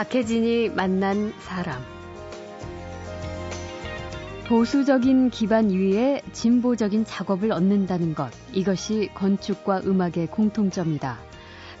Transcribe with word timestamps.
박혜진이 0.00 0.70
만난 0.70 1.34
사람. 1.40 1.78
보수적인 4.48 5.28
기반 5.28 5.68
위에 5.68 6.22
진보적인 6.32 7.04
작업을 7.04 7.52
얻는다는 7.52 8.14
것. 8.14 8.30
이것이 8.54 9.10
건축과 9.12 9.82
음악의 9.84 10.28
공통점이다. 10.30 11.18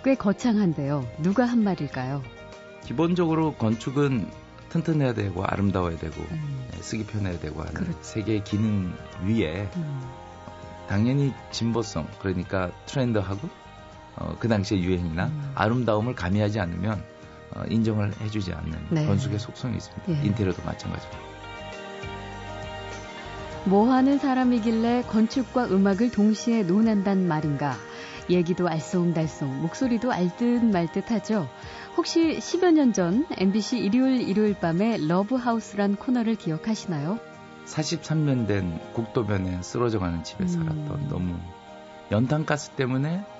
꽤 0.04 0.16
거창한데요. 0.16 1.06
누가 1.22 1.46
한 1.46 1.64
말일까요? 1.64 2.22
기본적으로 2.84 3.54
건축은 3.54 4.28
튼튼해야 4.68 5.14
되고 5.14 5.42
아름다워야 5.42 5.96
되고 5.96 6.20
음. 6.20 6.68
네, 6.72 6.82
쓰기 6.82 7.06
편해야 7.06 7.38
되고 7.38 7.60
하는 7.60 7.72
그렇죠. 7.72 7.98
세계의 8.02 8.44
기능 8.44 8.92
위에 9.24 9.66
음. 9.76 10.00
당연히 10.90 11.32
진보성 11.52 12.06
그러니까 12.18 12.70
트렌드하고 12.84 13.48
어, 14.16 14.36
그 14.38 14.46
당시의 14.46 14.82
유행이나 14.82 15.28
음. 15.28 15.52
아름다움을 15.54 16.14
가미하지 16.14 16.60
않으면 16.60 16.98
어, 16.98 17.09
인정을 17.68 18.12
해주지 18.20 18.52
않는 18.52 18.86
네. 18.90 19.06
건축의 19.06 19.38
속성이 19.38 19.76
있습니다. 19.76 20.12
예. 20.12 20.26
인테리어도 20.26 20.62
마찬가지입니다. 20.64 21.30
뭐 23.66 23.90
하는 23.92 24.18
사람이길래 24.18 25.02
건축과 25.08 25.66
음악을 25.66 26.10
동시에 26.10 26.62
논한단 26.62 27.28
말인가? 27.28 27.76
얘기도 28.30 28.68
알쏭달쏭, 28.68 29.46
목소리도 29.46 30.12
알듯 30.12 30.64
말듯 30.64 31.10
하죠. 31.10 31.48
혹시 31.96 32.38
10여 32.38 32.72
년 32.72 32.92
전 32.92 33.26
MBC 33.36 33.78
일요일 33.78 34.20
일요일 34.28 34.54
밤에 34.54 34.96
러브하우스란 34.98 35.96
코너를 35.96 36.36
기억하시나요? 36.36 37.18
43년 37.66 38.46
된 38.46 38.78
국도변에 38.94 39.62
쓰러져가는 39.62 40.22
집에 40.24 40.44
음. 40.44 40.48
살았던 40.48 41.08
너무 41.08 41.36
연탄가스 42.10 42.70
때문에 42.70 43.18
어, 43.18 43.39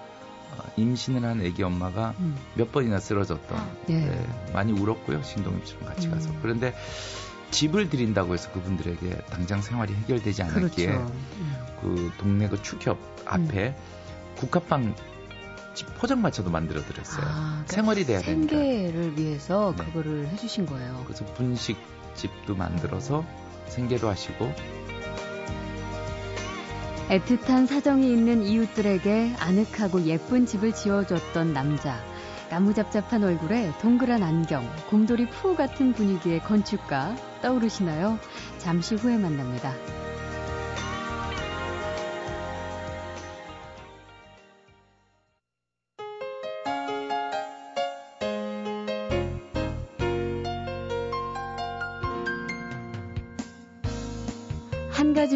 임신을 0.77 1.25
한 1.25 1.41
애기 1.43 1.63
엄마가 1.63 2.15
음. 2.21 2.37
몇 2.55 2.73
번이나 2.73 2.99
쓰러졌던 2.99 3.77
네. 3.87 4.07
네, 4.07 4.27
많이 4.53 4.73
울었고요 4.73 5.23
신동엽 5.23 5.67
씨랑 5.67 5.85
같이 5.85 6.09
음. 6.09 6.13
가서 6.13 6.33
그런데 6.43 6.75
집을 7.51 7.91
드린다고 7.91 8.35
해서 8.35 8.51
그분들에게 8.53 9.11
당장 9.31 9.61
생활이 9.61 9.93
해결되지 9.95 10.43
않았기에 10.43 10.87
그렇죠. 10.87 11.13
음. 11.39 11.57
그 11.81 12.13
동네 12.19 12.49
그 12.49 12.63
축협 12.63 12.99
앞에 13.27 13.69
음. 13.69 14.37
국화빵 14.37 14.95
집 15.75 15.87
포장마차도 15.99 16.51
만들어 16.51 16.83
드렸어요. 16.83 17.25
아, 17.25 17.65
그러니까 17.65 17.73
생활이 17.73 18.05
돼야 18.05 18.21
되니까. 18.21 18.57
생계를 18.57 19.19
위해서 19.19 19.75
네. 19.77 19.85
그거를 19.85 20.29
해주신 20.29 20.67
거예요. 20.67 21.03
그래서 21.07 21.25
분식집도 21.35 22.55
만들어서 22.57 23.25
생계도 23.69 24.09
하시고 24.09 24.53
애틋한 27.11 27.67
사정이 27.67 28.09
있는 28.13 28.45
이웃들에게 28.45 29.35
아늑하고 29.41 30.03
예쁜 30.05 30.47
집을 30.47 30.73
지어줬던 30.73 31.53
남자. 31.53 32.01
나무잡잡한 32.51 33.25
얼굴에 33.25 33.73
동그란 33.81 34.23
안경, 34.23 34.65
곰돌이 34.89 35.29
푸 35.31 35.57
같은 35.57 35.93
분위기의 35.93 36.39
건축가 36.45 37.17
떠오르시나요? 37.43 38.17
잠시 38.59 38.95
후에 38.95 39.19
만납니다. 39.19 39.75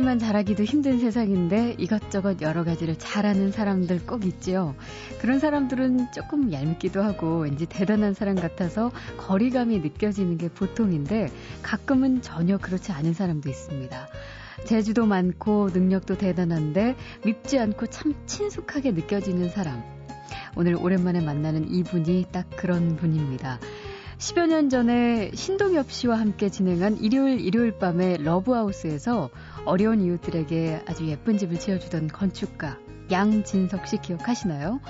한 0.05 0.19
가지만 0.19 0.19
잘하기도 0.19 0.65
힘든 0.65 0.99
세상인데 1.01 1.77
이것저것 1.79 2.43
여러 2.43 2.63
가지를 2.63 2.97
잘하는 2.97 3.51
사람들 3.51 4.05
꼭 4.05 4.27
있지요. 4.27 4.75
그런 5.19 5.39
사람들은 5.39 6.13
조금 6.13 6.53
얄밉기도 6.53 7.03
하고 7.03 7.39
왠지 7.39 7.65
대단한 7.65 8.13
사람 8.13 8.35
같아서 8.37 8.93
거리감이 9.17 9.79
느껴지는 9.79 10.37
게 10.37 10.51
보통인데 10.51 11.29
가끔은 11.63 12.21
전혀 12.21 12.59
그렇지 12.59 12.93
않은 12.93 13.15
사람도 13.15 13.49
있습니다. 13.49 14.09
재주도 14.67 15.07
많고 15.07 15.71
능력도 15.73 16.19
대단한데 16.19 16.97
밉지 17.25 17.59
않고 17.59 17.87
참 17.87 18.15
친숙하게 18.27 18.91
느껴지는 18.91 19.49
사람. 19.49 19.83
오늘 20.55 20.77
오랜만에 20.77 21.23
만나는 21.23 21.73
이분이 21.73 22.27
딱 22.31 22.51
그런 22.57 22.97
분입니다. 22.97 23.59
10여 24.19 24.47
년 24.47 24.71
전에 24.71 25.31
신동엽 25.35 25.91
씨와 25.91 26.19
함께 26.19 26.49
진행한 26.49 26.97
일요일 26.99 27.41
일요일 27.41 27.79
밤의 27.79 28.23
러브하우스에서 28.23 29.31
어려운 29.65 30.01
이웃들에게 30.03 30.83
아주 30.87 31.07
예쁜 31.09 31.39
집을 31.39 31.59
지어주던 31.59 32.09
건축가 32.09 32.79
양진석 33.11 33.87
씨 33.87 33.99
기억하시나요? 33.99 34.81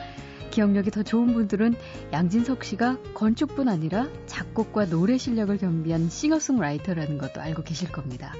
기억력이 0.50 0.92
더 0.92 1.02
좋은 1.02 1.34
분들은 1.34 1.74
양진석 2.12 2.62
씨가 2.62 2.98
건축뿐 3.14 3.68
아니라 3.68 4.08
작곡과 4.26 4.86
노래 4.86 5.18
실력을 5.18 5.56
겸비한 5.58 6.08
싱어송라이터라는 6.08 7.18
것도 7.18 7.40
알고 7.40 7.64
계실 7.64 7.90
겁니다. 7.90 8.32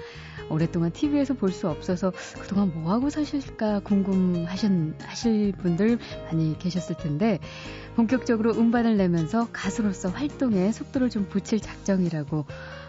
오랫동안 0.50 0.92
TV에서 0.92 1.34
볼 1.34 1.50
수 1.50 1.68
없어서 1.68 2.12
그동안 2.40 2.72
뭐 2.74 2.92
하고 2.92 3.10
사실까 3.10 3.80
궁금하실 3.80 5.54
분들 5.60 5.98
많이 6.26 6.58
계셨을 6.58 6.96
텐데 6.96 7.38
본격적으로 7.96 8.52
음반을 8.52 8.96
내면서 8.96 9.48
가수로서 9.52 10.10
활동에 10.10 10.70
속도를 10.72 11.10
좀 11.10 11.26
붙일 11.28 11.60
작정이라고 11.60 12.44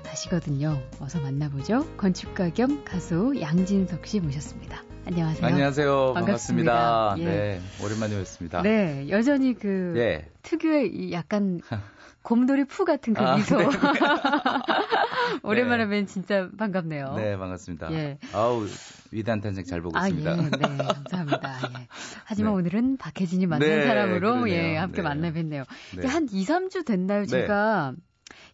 하시거든요. 0.10 0.82
어서 1.00 1.20
만나보죠. 1.20 1.86
건축가 1.98 2.50
겸 2.50 2.84
가수 2.84 3.34
양진석 3.40 4.06
씨 4.06 4.20
모셨습니다. 4.20 4.84
안녕하세요. 5.08 5.46
안녕하세요. 5.46 6.14
반갑습니다. 6.14 6.74
반갑습니다. 6.74 7.16
예. 7.20 7.26
네, 7.26 7.62
오랜만에 7.84 8.18
뵙습니다. 8.18 8.62
네, 8.62 9.08
여전히 9.10 9.54
그 9.54 9.94
예. 9.98 10.30
특유의 10.42 11.12
약간 11.12 11.60
곰돌이 12.24 12.66
푸 12.66 12.86
같은 12.86 13.14
그 13.14 13.22
아, 13.24 13.36
미소. 13.38 13.58
네. 13.58 13.66
오랜만에 15.44 15.86
네. 15.86 15.90
뵌 15.92 16.08
진짜 16.08 16.50
반갑네요. 16.58 17.14
네, 17.16 17.38
반갑습니다. 17.38 17.92
예. 17.94 18.18
아우, 18.34 18.66
위대한 19.12 19.42
탄생 19.42 19.64
잘 19.64 19.82
보고 19.82 19.96
아, 19.96 20.08
있습니다. 20.08 20.32
예, 20.32 20.42
네, 20.42 20.78
감사합니다. 20.78 21.60
예. 21.82 21.88
하지만 22.24 22.54
네. 22.54 22.60
오늘은 22.60 22.98
박혜진이 22.98 23.46
만난 23.46 23.70
네, 23.70 23.86
사람으로 23.86 24.20
그러네요. 24.34 24.56
예, 24.56 24.76
함께 24.76 24.98
네. 24.98 25.02
만나 25.04 25.32
뵀네요. 25.32 25.66
네. 26.02 26.08
한 26.08 26.28
2, 26.32 26.44
3주 26.46 26.84
됐나요? 26.84 27.26
제가 27.26 27.94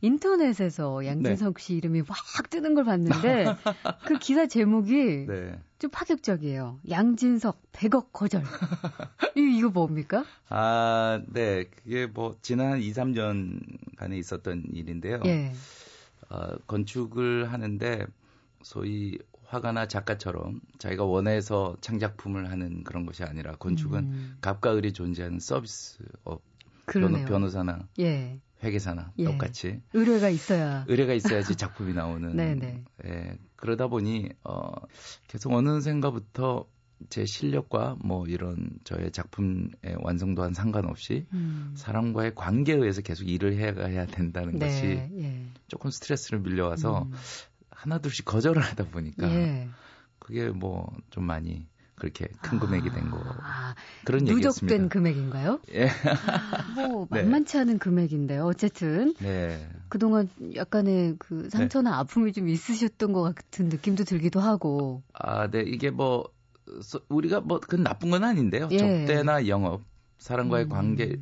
인터넷에서 0.01 1.05
양진석 1.05 1.59
씨 1.59 1.75
이름이 1.75 2.01
확 2.07 2.49
뜨는 2.49 2.73
걸 2.73 2.85
봤는데 2.85 3.45
그 4.05 4.17
기사 4.19 4.47
제목이 4.47 5.27
좀 5.79 5.89
파격적이에요. 5.89 6.79
양진석 6.89 7.71
100억 7.71 8.11
거절. 8.13 8.43
이, 9.35 9.57
이거 9.57 9.69
뭡니까? 9.69 10.23
아, 10.47 11.21
네. 11.27 11.63
그게 11.63 12.05
뭐, 12.05 12.35
지난 12.43 12.79
2, 12.79 12.91
3년간에 12.91 14.13
있었던 14.19 14.65
일인데요. 14.73 15.21
예. 15.25 15.51
어, 16.29 16.55
건축을 16.67 17.51
하는데, 17.51 18.05
소위 18.61 19.17
화가나 19.45 19.88
작가처럼 19.88 20.61
자기가 20.77 21.03
원해서 21.03 21.75
창작품을 21.81 22.51
하는 22.51 22.83
그런 22.83 23.07
것이 23.07 23.23
아니라 23.23 23.55
건축은 23.55 23.99
음. 23.99 24.38
갑과 24.39 24.75
을이 24.75 24.93
존재하는 24.93 25.39
서비스 25.39 25.97
업, 26.23 26.41
변호, 26.85 27.25
변호사나 27.25 27.88
예. 27.99 28.39
회계사나 28.63 29.11
예. 29.19 29.23
똑같이 29.23 29.81
의뢰가 29.94 30.29
있어야 30.29 30.85
의뢰가 30.88 31.13
있어야지 31.13 31.55
작품이 31.57 31.94
나오는. 31.94 32.35
네네. 32.35 32.83
예, 33.05 33.38
그러다 33.55 33.88
보니 33.88 34.29
어 34.44 34.72
계속 35.27 35.53
어느샌가부터 35.53 36.67
제 37.09 37.25
실력과 37.25 37.97
뭐 38.03 38.27
이런 38.27 38.69
저의 38.83 39.11
작품의 39.11 39.71
완성도와는 40.01 40.53
상관없이 40.53 41.25
음. 41.33 41.73
사람과의 41.75 42.35
관계에 42.35 42.75
의해서 42.75 43.01
계속 43.01 43.27
일을 43.27 43.55
해야 43.55 44.05
된다는 44.05 44.59
네, 44.59 44.66
것이 44.67 44.85
예. 44.88 45.45
조금 45.67 45.89
스트레스를 45.89 46.39
밀려와서 46.41 47.03
음. 47.03 47.12
하나둘씩 47.71 48.25
거절을 48.25 48.62
하다 48.62 48.86
보니까 48.89 49.27
예. 49.27 49.69
그게 50.19 50.50
뭐 50.50 50.94
좀 51.09 51.25
많이 51.25 51.68
그렇게 52.01 52.25
큰 52.42 52.59
금액이 52.59 52.89
된 52.89 53.12
거. 53.12 53.19
아, 53.44 53.75
그런 54.06 54.27
얘기였습니다. 54.27 54.75
누적된 54.75 54.89
금액인가요? 54.89 55.59
예. 55.71 55.86
아, 55.88 56.74
뭐 56.74 57.07
네. 57.12 57.21
만만치 57.21 57.59
않은 57.59 57.77
금액인데요. 57.77 58.44
어쨌든 58.45 59.13
네. 59.19 59.69
그동안 59.88 60.27
약간의 60.56 61.18
그 61.19 61.48
상처나 61.51 61.92
네. 61.92 61.95
아픔이 61.98 62.33
좀 62.33 62.50
있으셨던 62.50 63.13
것 63.13 63.21
같은 63.21 63.69
느낌도 63.69 64.06
들기도 64.06 64.39
하고. 64.39 65.03
아, 65.13 65.48
네. 65.51 65.62
이게 65.62 65.92
뭐 65.92 66.27
우리가 67.07 67.42
뭐 67.42 67.59
그건 67.59 67.83
나쁜 67.83 68.09
건 68.09 68.24
아닌데요. 68.24 68.69
예. 68.71 68.80
접대나 68.80 69.48
영업, 69.48 69.83
사람과의 70.18 70.65
음. 70.65 70.69
관계에 70.69 71.18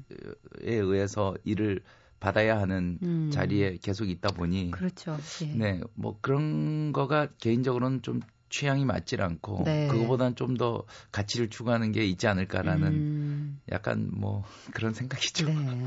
의해서 0.61 1.35
일을 1.43 1.81
받아야 2.21 2.57
하는 2.57 2.99
음. 3.03 3.31
자리에 3.33 3.79
계속 3.81 4.09
있다 4.09 4.29
보니 4.29 4.71
그렇죠. 4.71 5.17
예. 5.43 5.45
네, 5.57 5.81
뭐 5.93 6.17
그런 6.21 6.93
거가 6.93 7.27
개인적으로는 7.37 8.01
좀 8.01 8.21
취향이 8.49 8.85
맞질 8.85 9.21
않고 9.21 9.63
네. 9.65 9.87
그거보다는 9.87 10.35
좀더 10.35 10.85
가치를 11.11 11.49
추구하는 11.49 11.91
게 11.91 12.05
있지 12.05 12.27
않을까라는 12.27 12.87
음. 12.87 13.61
약간 13.71 14.09
뭐 14.11 14.43
그런 14.73 14.93
생각이죠. 14.93 15.47
네. 15.47 15.85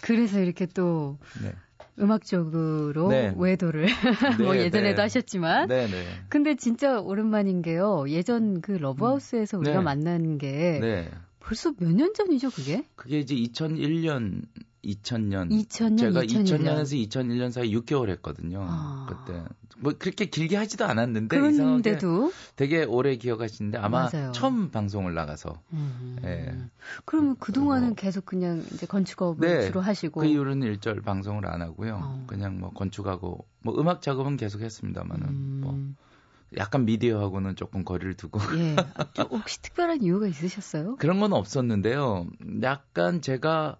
그래서 0.00 0.40
이렇게 0.40 0.66
또 0.66 1.18
네. 1.42 1.52
음악적으로 1.98 3.08
네. 3.08 3.34
외도를 3.36 3.88
뭐 4.42 4.52
네, 4.54 4.64
예전에도 4.64 4.96
네. 4.96 5.02
하셨지만 5.02 5.68
네, 5.68 5.86
네. 5.86 6.04
근데 6.28 6.54
진짜 6.54 7.00
오랜만인 7.00 7.62
게요. 7.62 8.04
예전 8.08 8.60
그 8.60 8.72
러브하우스에서 8.72 9.56
음. 9.58 9.62
우리가 9.62 9.80
만난 9.80 10.38
게 10.38 11.10
벌써 11.40 11.72
몇 11.78 11.92
년 11.92 12.12
전이죠, 12.12 12.50
그게? 12.50 12.84
그게 12.96 13.20
이제 13.20 13.34
2001년 13.34 14.42
2000년. 14.86 15.50
2000년 15.50 15.98
제가 15.98 16.22
2001년. 16.22 16.82
2000년에서 16.82 17.08
2001년 17.08 17.50
사이 17.52 17.72
6개월 17.74 18.08
했거든요. 18.10 18.66
아. 18.68 19.06
그때 19.08 19.42
뭐 19.78 19.92
그렇게 19.98 20.26
길게 20.26 20.56
하지도 20.56 20.84
않았는데 20.84 21.36
그런데도 21.36 22.32
되게 22.56 22.84
오래 22.84 23.16
기억하시는데 23.16 23.78
아마 23.78 24.08
맞아요. 24.10 24.32
처음 24.32 24.70
방송을 24.70 25.14
나가서. 25.14 25.60
음. 25.72 26.16
예. 26.24 26.56
그러면 27.04 27.36
그 27.38 27.52
동안은 27.52 27.88
뭐, 27.88 27.94
계속 27.94 28.24
그냥 28.24 28.64
이제 28.72 28.86
건축업을 28.86 29.46
네, 29.46 29.66
주로 29.66 29.80
하시고. 29.80 30.20
그 30.20 30.26
이후로는 30.26 30.66
일절 30.66 31.02
방송을 31.02 31.46
안 31.46 31.62
하고요. 31.62 32.00
어. 32.02 32.24
그냥 32.26 32.58
뭐 32.58 32.70
건축하고 32.70 33.46
뭐 33.62 33.80
음악 33.80 34.02
작업은 34.02 34.36
계속 34.36 34.62
했습니다만은 34.62 35.26
음. 35.26 35.60
뭐. 35.62 35.78
약간 36.56 36.84
미디어하고는 36.86 37.56
조금 37.56 37.84
거리를 37.84 38.14
두고. 38.14 38.38
예. 38.56 38.76
아, 39.18 39.22
혹시 39.30 39.60
특별한 39.62 40.02
이유가 40.02 40.28
있으셨어요? 40.28 40.96
그런 40.96 41.18
건 41.20 41.32
없었는데요. 41.32 42.28
약간 42.62 43.20
제가 43.20 43.78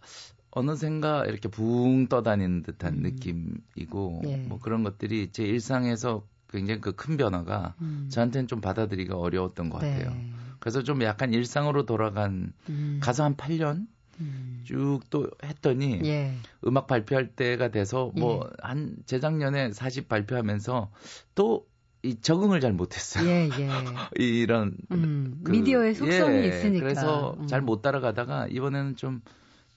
어느샌가 0.56 1.26
이렇게 1.26 1.49
붕 1.49 2.08
떠다니는 2.08 2.62
듯한 2.62 2.94
음. 2.94 3.03
느낌이고 3.03 4.23
예. 4.26 4.37
뭐 4.38 4.58
그런 4.58 4.82
것들이 4.82 5.31
제 5.32 5.44
일상에서 5.44 6.26
굉장히 6.49 6.81
그 6.81 6.93
큰 6.93 7.17
변화가 7.17 7.75
음. 7.81 8.08
저한테는 8.11 8.47
좀 8.49 8.61
받아들이기가 8.61 9.17
어려웠던 9.17 9.69
것 9.69 9.79
같아요. 9.79 10.11
네. 10.11 10.32
그래서 10.58 10.82
좀 10.82 11.03
약간 11.03 11.32
일상으로 11.32 11.85
돌아간 11.85 12.53
음. 12.69 12.99
가서 13.03 13.25
한 13.25 13.37
8년 13.37 13.87
음. 14.20 14.62
쭉또 14.64 15.31
했더니 15.44 16.00
예. 16.05 16.32
음악 16.67 16.87
발표할 16.87 17.29
때가 17.37 17.69
돼서 17.69 18.11
뭐한 18.17 18.97
예. 18.99 19.03
재작년에 19.05 19.73
40 19.73 20.08
발표하면서 20.08 20.91
또 21.35 21.67
이 22.06 22.20
적응을 22.20 22.61
잘 22.61 22.73
못했어요. 22.73 23.29
예, 23.29 23.49
예. 23.58 23.69
이런 24.23 24.76
음, 24.93 25.41
그, 25.43 25.50
미디어의 25.50 25.94
속성이 25.97 26.44
예, 26.44 26.49
있으니까. 26.49 26.85
그래서 26.85 27.37
음. 27.41 27.47
잘못 27.49 27.82
따라가다가 27.82 28.47
이번에는 28.49 28.94
좀 28.94 29.23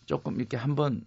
조금 0.09 0.37
이렇게 0.39 0.57
한번 0.57 1.03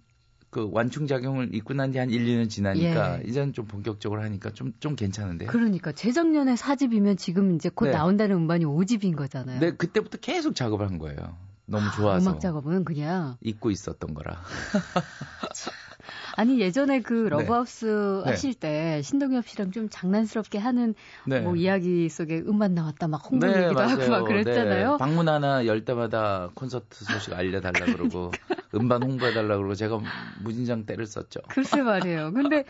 그 0.48 0.68
완충 0.70 1.08
작용을 1.08 1.52
입고 1.56 1.74
난 1.74 1.90
뒤 1.90 1.98
한 1.98 2.08
1, 2.10 2.24
2년 2.24 2.48
지나니까 2.48 3.18
예. 3.18 3.28
이제는 3.28 3.52
좀 3.52 3.66
본격적으로 3.66 4.22
하니까 4.22 4.50
좀좀 4.50 4.94
괜찮은데요. 4.94 5.50
그러니까 5.50 5.90
재작년에 5.90 6.54
4집이면 6.54 7.18
지금 7.18 7.56
이제 7.56 7.68
곧 7.68 7.86
네. 7.86 7.90
나온다는 7.92 8.36
음반이 8.36 8.64
5집인 8.64 9.16
거잖아요. 9.16 9.58
네, 9.58 9.72
그때부터 9.72 10.18
계속 10.18 10.54
작업을 10.54 10.86
한 10.86 10.98
거예요. 10.98 11.36
너무 11.66 11.84
아, 11.84 11.90
좋아서. 11.90 12.30
음악 12.30 12.40
작업은 12.40 12.84
그냥 12.84 13.36
잊고 13.40 13.72
있었던 13.72 14.14
거라. 14.14 14.40
아니 16.36 16.60
예전에 16.60 17.00
그 17.00 17.14
네. 17.14 17.28
러브하우스 17.30 18.22
네. 18.24 18.30
하실 18.30 18.54
때 18.54 19.02
신동엽 19.02 19.46
씨랑 19.48 19.70
좀 19.70 19.88
장난스럽게 19.90 20.58
하는 20.58 20.94
네. 21.26 21.40
뭐 21.40 21.56
이야기 21.56 22.08
속에 22.08 22.38
음반 22.46 22.74
나왔다 22.74 23.08
막 23.08 23.22
홍보 23.30 23.46
네, 23.46 23.52
얘기도 23.64 23.74
맞아요. 23.74 23.88
하고 23.90 24.10
막 24.10 24.24
그랬잖아요. 24.24 24.90
네. 24.92 24.96
방문 24.98 25.28
하나 25.28 25.66
열 25.66 25.84
때마다 25.84 26.50
콘서트 26.54 27.04
소식 27.04 27.32
알려달라 27.34 27.72
그러니까. 27.86 27.96
그러고 27.96 28.30
음반 28.74 29.02
홍보해달라 29.02 29.56
그러고 29.56 29.74
제가 29.74 30.00
무진장 30.36 30.86
때를 30.86 31.06
썼죠. 31.06 31.40
글쎄 31.48 31.82
말이에요. 31.82 32.32
근데 32.32 32.64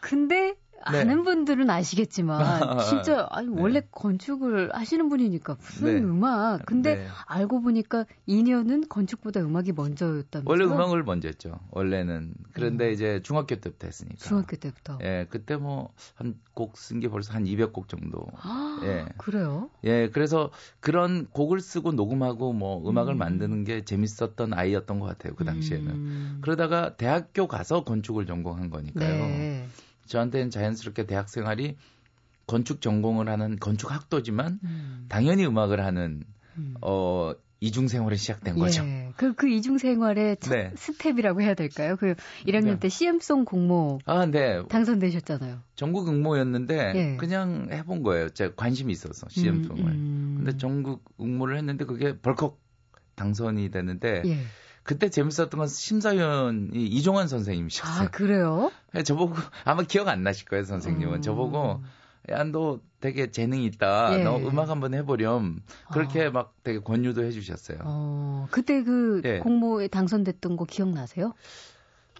근데 0.00 0.34
네. 0.36 0.54
아는 0.80 1.24
분들은 1.24 1.68
아시겠지만 1.70 2.38
진짜 2.88 3.26
아니 3.30 3.48
네. 3.48 3.60
원래 3.60 3.82
건축을 3.90 4.74
하시는 4.74 5.08
분이니까 5.08 5.56
무슨 5.60 5.94
네. 5.94 6.00
음악 6.02 6.66
근데 6.66 6.94
네. 6.96 7.06
알고 7.26 7.60
보니까 7.62 8.04
2년은 8.28 8.88
건축보다 8.88 9.40
음악이 9.40 9.72
먼저였다면서요? 9.72 10.44
원래 10.46 10.64
음악을 10.64 11.02
먼저 11.04 11.28
했죠. 11.28 11.58
원래는 11.70 12.34
그런데 12.52 12.88
음. 12.88 12.92
이제 12.92 13.20
중학교 13.22 13.56
때부터 13.56 13.86
했으니까. 13.86 14.16
중학교 14.18 14.56
때부터. 14.56 14.98
예, 15.02 15.26
그때 15.30 15.56
뭐 15.56 15.92
한 16.16 16.34
곡 16.54 16.74
쓴 16.74 16.98
게 17.00 17.08
벌써 17.08 17.32
한 17.32 17.44
200곡 17.44 17.86
정도. 17.88 18.26
아, 18.42 18.80
예. 18.82 19.06
그래요? 19.16 19.70
예, 19.84 20.08
그래서 20.10 20.50
그런 20.80 21.26
곡을 21.30 21.60
쓰고 21.60 21.92
녹음하고 21.92 22.52
뭐 22.52 22.88
음악을 22.88 23.14
음. 23.14 23.18
만드는 23.18 23.62
게 23.62 23.84
재밌었던 23.84 24.52
아이였던 24.52 24.98
것 24.98 25.06
같아요. 25.06 25.34
그 25.36 25.44
당시에는. 25.44 25.86
음. 25.88 26.38
그러다가 26.40 26.96
대학교 26.96 27.46
가서 27.46 27.84
건축을 27.84 28.26
전공한 28.26 28.70
거니까요. 28.70 29.66
네. 30.08 30.12
저한테는 30.12 30.50
자연스럽게 30.50 31.06
대학 31.06 31.28
생활이 31.28 31.76
건축 32.46 32.80
전공을 32.80 33.28
하는 33.28 33.56
건축 33.58 33.92
학도지만 33.92 34.58
음. 34.64 35.06
당연히 35.08 35.46
음악을 35.46 35.84
하는 35.84 36.24
음. 36.56 36.74
어 36.80 37.34
이중 37.60 37.88
생활이 37.88 38.16
시작된 38.16 38.56
예. 38.56 38.58
거죠. 38.58 38.84
그, 39.16 39.34
그 39.34 39.48
이중 39.48 39.78
생활의 39.78 40.36
첫 40.40 40.54
네. 40.54 40.72
스텝이라고 40.76 41.42
해야 41.42 41.54
될까요? 41.54 41.96
그 41.96 42.14
1학년 42.46 42.74
네. 42.74 42.78
때 42.78 42.88
CM송 42.88 43.44
공모 43.44 43.98
아, 44.06 44.26
네. 44.26 44.62
당선되셨잖아요. 44.68 45.58
전국 45.74 46.08
응모였는데 46.08 46.92
예. 46.94 47.16
그냥 47.16 47.68
해본 47.70 48.02
거예요. 48.02 48.30
제가 48.30 48.54
관심이 48.54 48.92
있어서 48.92 49.28
CM송을. 49.28 49.82
음, 49.82 49.86
음. 49.86 50.34
근데 50.38 50.56
전국 50.56 51.04
응모를 51.20 51.58
했는데 51.58 51.84
그게 51.84 52.16
덜컥 52.16 52.60
당선이 53.16 53.70
되는데 53.70 54.22
예. 54.24 54.38
그때 54.88 55.10
재밌었던 55.10 55.50
건 55.50 55.68
심사위원이 55.68 56.86
이종환 56.86 57.28
선생님이셨어요. 57.28 58.06
아, 58.06 58.10
그래요? 58.10 58.72
네, 58.94 59.02
저보고, 59.02 59.34
아마 59.64 59.82
기억 59.82 60.08
안 60.08 60.22
나실 60.22 60.46
거예요, 60.46 60.64
선생님은. 60.64 61.16
음. 61.16 61.20
저보고, 61.20 61.82
야, 62.30 62.44
너 62.44 62.80
되게 62.98 63.30
재능이 63.30 63.66
있다. 63.66 64.18
예. 64.18 64.24
너 64.24 64.38
음악 64.38 64.70
한번 64.70 64.94
해보렴. 64.94 65.60
그렇게 65.92 66.24
아. 66.24 66.30
막 66.30 66.54
되게 66.62 66.78
권유도 66.78 67.22
해주셨어요. 67.22 67.80
어, 67.82 68.48
그때 68.50 68.82
그 68.82 69.20
예. 69.26 69.40
공모에 69.40 69.88
당선됐던 69.88 70.56
거 70.56 70.64
기억나세요? 70.64 71.34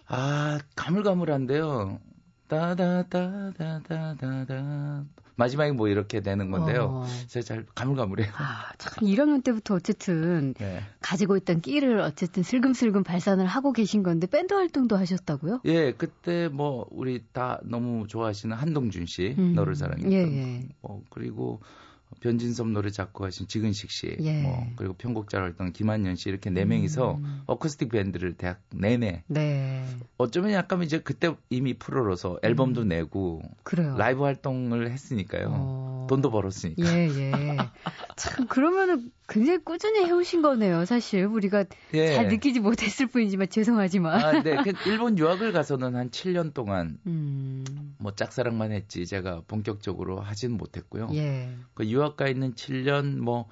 아, 0.07 0.59
가물가물한데요. 0.75 1.99
따다다다다다다 2.49 5.05
마지막에 5.39 5.71
뭐 5.71 5.87
이렇게 5.87 6.19
되는 6.19 6.51
건데요. 6.51 7.01
어. 7.03 7.07
제가 7.27 7.43
잘 7.45 7.65
가물가물해요. 7.73 8.29
아, 8.35 8.73
참 8.77 9.07
1학년 9.07 9.41
때부터 9.41 9.75
어쨌든 9.75 10.53
네. 10.55 10.81
가지고 10.99 11.37
있던 11.37 11.61
끼를 11.61 12.01
어쨌든 12.01 12.43
슬금슬금 12.43 13.03
발산을 13.03 13.45
하고 13.45 13.71
계신 13.71 14.03
건데 14.03 14.27
밴드 14.27 14.53
활동도 14.53 14.97
하셨다고요? 14.97 15.61
예, 15.63 15.93
그때 15.93 16.49
뭐 16.49 16.85
우리 16.91 17.23
다 17.31 17.61
너무 17.63 18.05
좋아하시는 18.07 18.55
한동준 18.55 19.05
씨, 19.05 19.35
음. 19.37 19.55
너를 19.55 19.75
사랑했던 19.75 20.11
예, 20.11 20.17
예. 20.17 20.67
뭐 20.81 21.03
그리고 21.09 21.61
변진섭 22.21 22.67
노래 22.69 22.89
작곡하신 22.89 23.47
지근식 23.47 23.91
씨, 23.91 24.17
예. 24.19 24.41
뭐 24.41 24.67
그리고 24.75 24.93
편곡자 24.93 25.39
활동 25.39 25.71
김한년 25.71 26.15
씨 26.15 26.29
이렇게 26.29 26.49
네 26.49 26.65
명이서 26.65 27.15
음. 27.15 27.41
어쿠스틱 27.45 27.89
밴드를 27.89 28.33
대학 28.33 28.61
내내. 28.73 29.23
네. 29.27 29.85
어쩌면 30.17 30.51
약간 30.51 30.81
이제 30.83 30.99
그때 30.99 31.33
이미 31.49 31.75
프로로서 31.75 32.39
앨범도 32.43 32.81
음. 32.81 32.87
내고 32.89 33.41
그래요. 33.63 33.95
라이브 33.97 34.23
활동을 34.23 34.91
했으니까요. 34.91 35.47
어. 35.51 35.78
돈도 36.09 36.31
벌었으니까. 36.31 36.83
예, 36.83 37.07
예. 37.07 37.31
참 38.17 38.47
그러면은 38.47 39.11
굉장히 39.27 39.59
꾸준히 39.59 40.03
해오신 40.05 40.41
거네요. 40.41 40.85
사실 40.85 41.23
우리가 41.25 41.65
예. 41.93 42.15
잘 42.15 42.27
느끼지 42.27 42.59
못했을 42.59 43.05
뿐이지만 43.05 43.47
죄송하지만. 43.49 44.25
아, 44.25 44.41
네. 44.41 44.57
그 44.63 44.73
일본 44.89 45.17
유학을 45.19 45.51
가서는 45.51 45.95
한 45.95 46.09
7년 46.09 46.53
동안 46.53 46.97
음. 47.05 47.63
뭐 47.99 48.15
짝사랑만 48.15 48.71
했지 48.71 49.05
제가 49.05 49.43
본격적으로 49.47 50.19
하진 50.19 50.53
못했고요. 50.53 51.09
예. 51.13 51.55
그 51.75 51.85
유학 51.87 52.17
가 52.17 52.27
있는 52.27 52.55
7년 52.55 53.19
뭐 53.19 53.47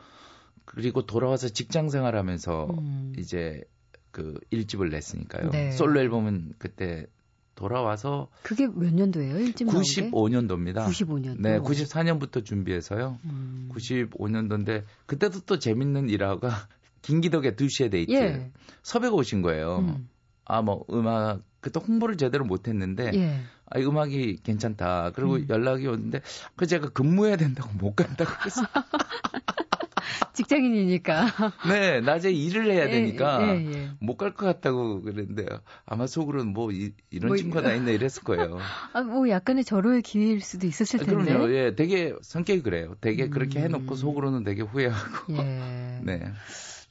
그리고 0.65 1.05
돌아와서 1.05 1.47
직장 1.47 1.89
생활하면서 1.89 2.67
음. 2.71 3.13
이제 3.17 3.63
그 4.11 4.39
일집을 4.49 4.89
냈으니까요. 4.89 5.51
네. 5.51 5.71
솔로 5.71 5.99
앨범은 5.99 6.55
그때 6.57 7.05
돌아와서 7.57 8.29
그게 8.43 8.67
몇 8.67 8.93
년도예요? 8.93 9.39
일집 9.39 9.67
95년도입니다. 9.67 10.85
95년도. 10.85 11.41
네, 11.41 11.59
94년부터 11.59 12.45
준비해서요. 12.45 13.19
음. 13.25 13.69
95년도인데 13.73 14.83
그때도 15.07 15.41
또 15.41 15.59
재밌는 15.59 16.09
일화가 16.09 16.49
김기덕의 17.01 17.53
2시에 17.53 17.91
데이트 17.91 18.13
예. 18.13 18.51
섭외가 18.83 19.15
오신 19.15 19.41
거예요. 19.41 19.79
음. 19.79 20.07
아, 20.45 20.61
뭐 20.61 20.85
음악 20.91 21.41
그때 21.59 21.81
홍보를 21.85 22.15
제대로 22.17 22.45
못 22.45 22.67
했는데 22.67 23.11
예. 23.15 23.41
아, 23.65 23.79
음악이 23.79 24.37
괜찮다. 24.43 25.11
그리고 25.15 25.35
음. 25.35 25.47
연락이 25.49 25.87
오는데 25.87 26.21
그 26.55 26.67
제가 26.67 26.89
근무해야 26.89 27.37
된다고 27.37 27.73
못 27.73 27.95
간다고 27.95 28.31
그랬어요. 28.39 28.67
직장인이니까. 30.33 31.25
네, 31.67 32.01
낮에 32.01 32.31
일을 32.31 32.71
해야 32.71 32.85
예, 32.87 32.91
되니까 32.91 33.55
예, 33.55 33.65
예, 33.65 33.73
예. 33.73 33.89
못갈 33.99 34.33
것 34.33 34.45
같다고 34.45 35.01
그랬는데 35.01 35.45
아마 35.85 36.07
속으로는 36.07 36.53
뭐 36.53 36.71
이, 36.71 36.93
런 37.13 37.27
뭐, 37.27 37.37
친구가 37.37 37.61
다 37.61 37.73
있나 37.73 37.91
이랬을 37.91 38.23
거예요. 38.23 38.59
아, 38.93 39.01
뭐 39.01 39.29
약간의 39.29 39.63
절호의 39.63 40.01
기회일 40.01 40.41
수도 40.41 40.67
있었을 40.67 40.99
텐데. 40.99 41.31
그럼요. 41.33 41.53
예, 41.53 41.75
되게 41.75 42.13
성격이 42.21 42.61
그래요. 42.61 42.95
되게 43.01 43.25
음. 43.25 43.29
그렇게 43.29 43.59
해놓고 43.59 43.95
속으로는 43.95 44.43
되게 44.43 44.61
후회하고. 44.61 45.33
예. 45.33 45.99
네. 46.03 46.23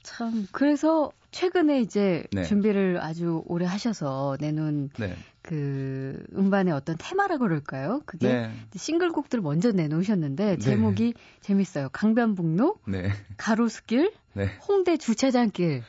참 0.06 0.46
그래서 0.52 1.10
최근에 1.32 1.80
이제 1.80 2.24
네. 2.30 2.44
준비를 2.44 3.00
아주 3.02 3.42
오래 3.46 3.66
하셔서 3.66 4.36
내놓은 4.40 4.90
네. 4.98 5.16
그 5.42 6.24
음반의 6.34 6.72
어떤 6.72 6.96
테마라 6.96 7.38
그럴까요? 7.38 8.02
그게 8.06 8.28
네. 8.28 8.50
싱글곡들을 8.74 9.42
먼저 9.42 9.72
내놓으셨는데 9.72 10.44
네. 10.44 10.58
제목이 10.58 11.14
재밌어요. 11.40 11.88
강변북로, 11.92 12.76
네. 12.86 13.10
가로수길, 13.36 14.12
네. 14.34 14.46
홍대 14.68 14.96
주차장길. 14.96 15.82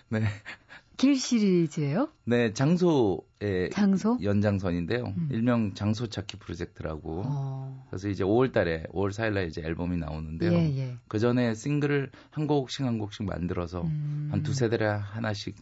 길 0.98 1.16
시리즈예요? 1.16 2.10
네, 2.26 2.54
장소의 2.54 3.70
장소? 3.72 4.18
연장선인데요. 4.22 5.14
음. 5.16 5.30
일명 5.32 5.74
장소 5.76 6.08
찾기 6.08 6.38
프로젝트라고. 6.38 7.22
어. 7.26 7.86
그래서 7.90 8.10
이제 8.10 8.24
5월 8.24 8.52
달에 8.52 8.84
5월 8.92 9.12
4일 9.12 9.34
날 9.34 9.48
이제 9.48 9.62
앨범이 9.62 9.98
나오는데요. 9.98 10.52
예, 10.54 10.78
예. 10.78 10.96
그 11.08 11.20
전에 11.20 11.54
싱글을 11.54 12.10
한 12.32 12.48
곡씩 12.48 12.86
한 12.86 12.98
곡씩 12.98 13.26
만들어서 13.28 13.84
음. 13.84 14.30
한 14.32 14.42
두세 14.44 14.70
달에 14.70 14.86
하나씩 14.88 15.56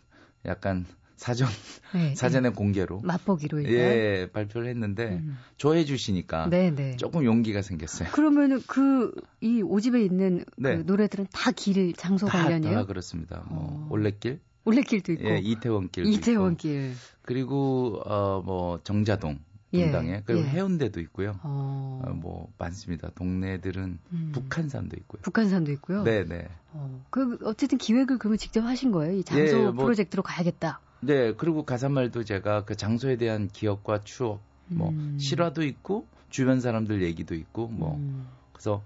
약간 0.45 0.85
사전 1.17 1.47
네, 1.93 2.13
사전에 2.15 2.49
네. 2.49 2.55
공개로 2.55 2.99
맛보기로 3.01 3.63
예 3.65 4.27
발표를 4.33 4.67
했는데 4.69 5.13
음. 5.21 5.37
좋아해 5.57 5.85
주시니까 5.85 6.49
네, 6.49 6.71
네. 6.71 6.95
조금 6.97 7.23
용기가 7.23 7.61
생겼어요. 7.61 8.09
그러면은 8.11 8.61
그이 8.67 9.61
오집에 9.63 10.01
있는 10.03 10.43
그 10.55 10.61
네. 10.61 10.75
노래들은 10.77 11.27
다 11.33 11.51
길 11.51 11.93
장소 11.93 12.25
다, 12.27 12.43
관련이에요? 12.43 12.75
다 12.75 12.85
그렇습니다. 12.85 13.45
뭐 13.49 13.85
어. 13.85 13.87
올레길, 13.91 14.39
올레길도 14.65 15.13
있고, 15.13 15.25
예, 15.29 15.37
이태원길, 15.37 16.05
이태원길, 16.07 16.93
그리고 17.21 18.01
어 18.05 18.41
뭐 18.43 18.79
정자동 18.83 19.39
분당에 19.71 20.11
예, 20.11 20.21
그리고 20.25 20.43
예. 20.43 20.47
해운대도 20.47 20.99
있고요. 21.01 21.37
어. 21.43 22.01
어, 22.05 22.09
뭐 22.11 22.51
많습니다. 22.57 23.09
동네들은 23.15 23.99
음. 24.11 24.31
북한산도 24.33 24.95
있고요. 25.01 25.21
북한산도 25.21 25.71
있고요. 25.73 26.03
네, 26.03 26.23
네. 26.23 26.47
어, 26.71 27.03
그 27.09 27.37
어쨌든 27.43 27.77
기획을 27.77 28.17
그러면 28.17 28.37
직접 28.37 28.61
하신 28.63 28.91
거예요? 28.91 29.17
이 29.17 29.23
장소 29.23 29.57
예, 29.57 29.63
뭐, 29.63 29.85
프로젝트로 29.85 30.23
가야겠다. 30.23 30.79
네, 31.01 31.33
그리고 31.33 31.63
가사말도 31.63 32.23
제가 32.23 32.65
그 32.65 32.75
장소에 32.75 33.17
대한 33.17 33.47
기억과 33.49 34.03
추억, 34.03 34.41
뭐 34.67 34.89
음. 34.89 35.17
실화도 35.19 35.63
있고 35.63 36.07
주변 36.29 36.61
사람들 36.61 37.03
얘기도 37.03 37.35
있고 37.35 37.67
뭐 37.67 37.95
음. 37.95 38.27
그래서 38.53 38.83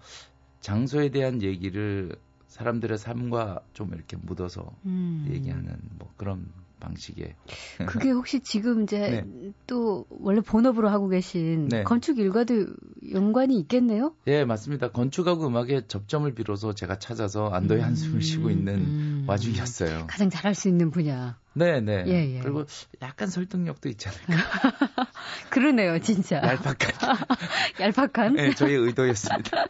장소에 0.61 1.09
대한 1.09 1.41
얘기를 1.41 2.15
사람들의 2.49 2.97
삶과 2.97 3.61
좀 3.73 3.93
이렇게 3.93 4.17
묻어서 4.17 4.75
음. 4.85 5.27
얘기하는 5.31 5.77
뭐 5.97 6.11
그런 6.17 6.51
방식의. 6.79 7.35
그게 7.87 8.09
혹시 8.09 8.39
지금 8.39 8.83
이제 8.83 9.23
네. 9.23 9.51
또 9.67 10.05
원래 10.09 10.41
본업으로 10.41 10.89
하고 10.89 11.09
계신 11.09 11.67
네. 11.67 11.83
건축 11.83 12.17
일과도 12.17 12.67
연관이 13.13 13.59
있겠네요? 13.59 14.15
예, 14.27 14.45
맞습니다. 14.45 14.91
건축하고 14.91 15.47
음악의 15.47 15.87
접점을 15.87 16.33
빌어서 16.33 16.73
제가 16.73 16.97
찾아서 16.97 17.49
안도의 17.49 17.81
음, 17.81 17.85
한숨을 17.85 18.21
쉬고 18.21 18.49
있는 18.49 18.73
음, 18.75 19.25
와중이었어요. 19.27 20.07
가장 20.07 20.29
잘할 20.29 20.55
수 20.55 20.67
있는 20.69 20.89
분야. 20.89 21.37
네, 21.53 21.81
네. 21.81 22.03
예, 22.07 22.35
예. 22.37 22.39
그리고 22.39 22.65
약간 23.01 23.27
설득력도 23.27 23.89
있잖아요. 23.89 24.19
그러네요, 25.51 25.99
진짜. 25.99 26.41
얄팍한. 26.45 27.17
얄팍한? 27.79 28.33
네, 28.35 28.53
저의 28.55 28.75
의도였습니다. 28.77 29.65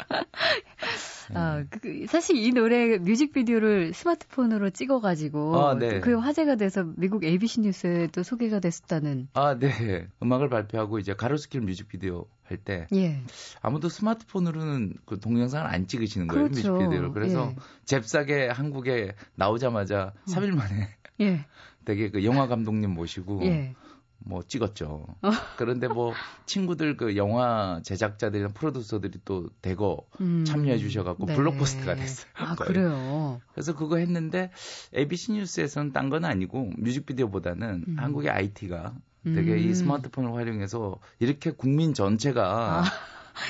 아, 1.34 1.64
그, 1.70 1.80
그, 1.80 2.06
사실 2.08 2.38
이 2.38 2.52
노래 2.52 2.98
뮤직비디오를 2.98 3.94
스마트폰으로 3.94 4.70
찍어가지고 4.70 5.62
아, 5.62 5.76
네. 5.76 6.00
그 6.00 6.18
화제가 6.18 6.56
돼서 6.56 6.86
미국 6.98 7.24
ABC 7.24 7.62
뉴스에도 7.62 8.24
소개가 8.24 8.60
됐었다는. 8.60 9.30
아, 9.34 9.58
네. 9.58 10.08
음악을 10.22 10.50
발표하고 10.50 11.00
이제 11.00 11.14
가로수길 11.14 11.62
뮤직비디오 11.62 12.26
할 12.44 12.58
때. 12.58 12.88
예. 12.94 13.22
아무도 13.62 13.90
스마트폰으로는 13.90 14.96
그 15.06 15.20
동영상을 15.20 15.66
안 15.66 15.88
찍으시는 15.88 16.28
거예요, 16.28 16.50
그렇죠. 16.50 16.74
뮤직비디오를. 16.74 17.12
그래서 17.12 17.52
예. 17.52 17.56
잽싸게 17.86 18.48
한국에 18.48 19.14
나오자마자 19.36 20.14
음. 20.28 20.34
3일 20.34 20.56
만에. 20.56 20.90
예. 21.22 21.46
되게 21.86 22.10
그 22.10 22.24
영화 22.26 22.48
감독님 22.48 22.92
모시고. 22.92 23.42
예. 23.44 23.76
뭐 24.20 24.44
찍었죠. 24.44 25.06
어. 25.22 25.32
그런데 25.58 25.88
뭐 25.88 26.14
친구들 26.46 26.98
그 26.98 27.16
영화 27.16 27.82
제작자들이나 27.84 28.50
프로듀서들이 28.50 29.20
또 29.26 29.50
대거 29.62 30.06
음. 30.22 30.46
참여해 30.46 30.78
주셔갖고 30.78 31.26
네. 31.26 31.36
블록버스터가 31.36 31.96
됐어요. 31.96 32.28
아 32.36 32.56
거의. 32.56 32.68
그래요. 32.68 33.42
그래서 33.54 33.76
그거 33.76 33.98
했는데 33.98 34.52
ABC 34.96 35.34
뉴스에서는 35.34 35.94
딴 35.94 36.10
건 36.10 36.26
아니고 36.26 36.72
뮤직비디오보다는 36.78 37.86
음. 37.88 37.96
한국의 38.00 38.32
IT가 38.32 38.96
되게 39.24 39.52
음. 39.54 39.58
이 39.60 39.74
스마트폰을 39.76 40.34
활용해서 40.34 41.00
이렇게 41.20 41.52
국민 41.52 41.94
전체가 41.94 42.82
아. 42.82 42.84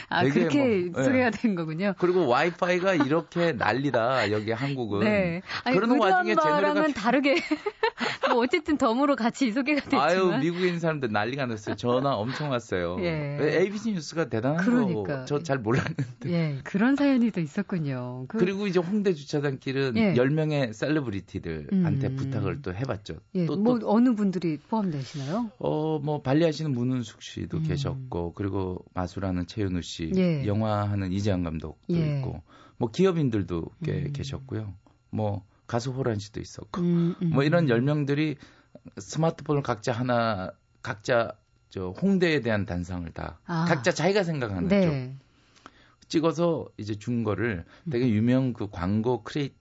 아, 0.10 0.24
그렇게 0.24 0.90
뭐, 0.92 1.04
소개가 1.04 1.32
네. 1.32 1.38
된 1.38 1.56
거군요. 1.56 1.94
그리고 1.98 2.28
와이파이가 2.28 2.96
이렇게 2.96 3.54
난리다, 3.54 4.32
여기 4.32 4.52
한국은. 4.52 5.00
네. 5.02 5.42
아니, 5.64 5.76
그런 5.76 6.00
와중에 6.00 6.36
제 6.36 6.50
노래가. 6.50 6.88
다르게. 6.90 7.36
뭐 8.30 8.44
어쨌든 8.44 8.78
덤으로 8.78 9.16
같이 9.16 9.52
소개가 9.52 9.82
됐지만. 9.82 10.10
아유, 10.10 10.38
미국에 10.40 10.68
있는 10.68 10.80
사람들 10.80 11.12
난리가 11.12 11.46
났어요. 11.48 11.76
전화 11.76 12.16
엄청 12.16 12.52
왔어요. 12.52 12.98
예. 13.02 13.38
ABC 13.42 13.94
뉴스가 13.94 14.30
대단한 14.30 14.64
그러니까. 14.64 15.20
거. 15.22 15.26
저잘 15.26 15.60
몰랐는데. 15.60 16.06
예, 16.28 16.60
그런 16.64 16.96
사연이 16.96 17.32
또 17.32 17.42
있었군요. 17.42 18.26
그... 18.28 18.38
리고 18.38 18.68
이제 18.68 18.80
홍대 18.80 19.14
주차장길은 19.14 19.98
예. 19.98 20.14
10명의 20.14 20.74
셀러브리티들한테 20.74 22.08
음. 22.08 22.16
부탁을 22.16 22.62
또 22.62 22.74
해봤죠. 22.74 23.16
예. 23.36 23.46
또, 23.46 23.58
뭐 23.58 23.80
또, 23.80 23.92
어느 23.92 24.14
분들이 24.16 24.58
포함되시나요? 24.58 25.52
어, 25.60 26.00
뭐 26.00 26.22
발레하시는 26.22 26.72
문훈숙 26.72 27.22
씨도 27.22 27.58
음. 27.58 27.64
계셨고, 27.64 28.34
그리고 28.34 28.84
마술하는 28.94 29.48
최현우 29.48 29.79
씨, 29.82 30.12
예. 30.16 30.46
영화하는 30.46 31.12
이재환 31.12 31.44
감독도 31.44 31.96
예. 31.96 32.18
있고, 32.18 32.42
뭐 32.78 32.90
기업인들도 32.92 33.66
꽤 33.84 34.06
음. 34.06 34.14
계셨고요. 34.14 34.74
뭐 35.12 35.44
가수 35.70 35.92
호란 35.92 36.18
씨도 36.18 36.42
있었고 36.42 36.82
음, 36.82 37.16
음. 37.22 37.30
뭐 37.30 37.44
이런 37.44 37.70
열명들이 37.70 38.38
스마트폰을 38.98 39.62
각자 39.62 39.92
하나 39.92 40.52
각자 40.82 41.34
저 41.70 41.90
홍대에 41.90 42.42
대한 42.42 42.66
단상을 42.66 43.10
다 43.12 43.40
아. 43.46 43.66
각자 43.66 43.92
자기가 43.92 44.24
생각하는 44.24 44.68
네. 44.68 45.16
쪽 46.02 46.10
찍어서 46.10 46.68
이제 46.78 46.96
준 46.96 47.24
거를 47.24 47.66
되게 47.92 48.10
유명 48.10 48.54
그 48.54 48.70
광고 48.72 49.24
creat- 49.24 49.54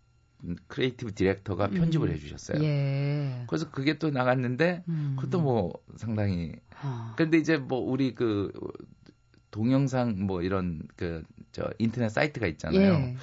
creative 0.68 1.14
director가 1.14 1.66
음. 1.66 1.74
편집을 1.74 2.10
해주셨어요. 2.10 2.62
예. 2.62 3.44
그래서 3.48 3.70
그게 3.70 3.98
또 3.98 4.10
나갔는데 4.10 4.84
음. 4.88 5.16
그것도 5.16 5.42
뭐 5.42 5.74
상당히. 5.96 6.54
아. 6.80 7.12
근데 7.18 7.36
이제 7.36 7.58
뭐 7.58 7.80
우리 7.80 8.14
그 8.14 8.50
동영상 9.50 10.26
뭐 10.26 10.42
이런 10.42 10.82
그 10.96 11.22
저 11.58 11.70
인터넷 11.78 12.08
사이트가 12.10 12.46
있잖아요. 12.46 12.92
예. 12.92 13.16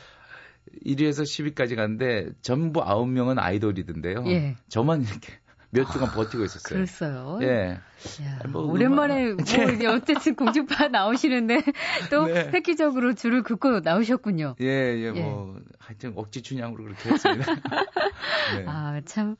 1위에서 0.86 1.24
10위까지 1.24 1.76
갔는데 1.76 2.32
전부 2.42 2.82
9명은 2.82 3.40
아이돌이던데요. 3.40 4.26
예. 4.28 4.56
저만 4.68 5.04
이렇게 5.04 5.34
몇 5.76 5.92
주간 5.92 6.10
버티고 6.12 6.44
있었어요. 6.46 6.76
그랬어요. 6.76 7.40
예. 7.42 7.80
야, 8.24 8.40
뭐 8.50 8.64
오랜만에 8.64 9.34
뭐 9.34 9.38
이제 9.42 9.88
어쨌든 9.88 10.36
공중파 10.36 10.88
나오시는데 10.90 11.62
또 12.10 12.28
네. 12.28 12.52
획기적으로 12.54 13.14
줄을 13.14 13.44
긋고 13.44 13.80
나오셨군요. 13.80 14.56
예, 14.62 14.66
예, 14.66 15.12
뭐 15.12 15.56
예. 15.58 15.62
하여튼 15.80 16.14
억지 16.16 16.42
춘향으로 16.42 16.84
그렇게 16.84 17.10
했습니다. 17.10 17.56
네. 18.56 18.66
아, 18.68 19.02
참. 19.06 19.36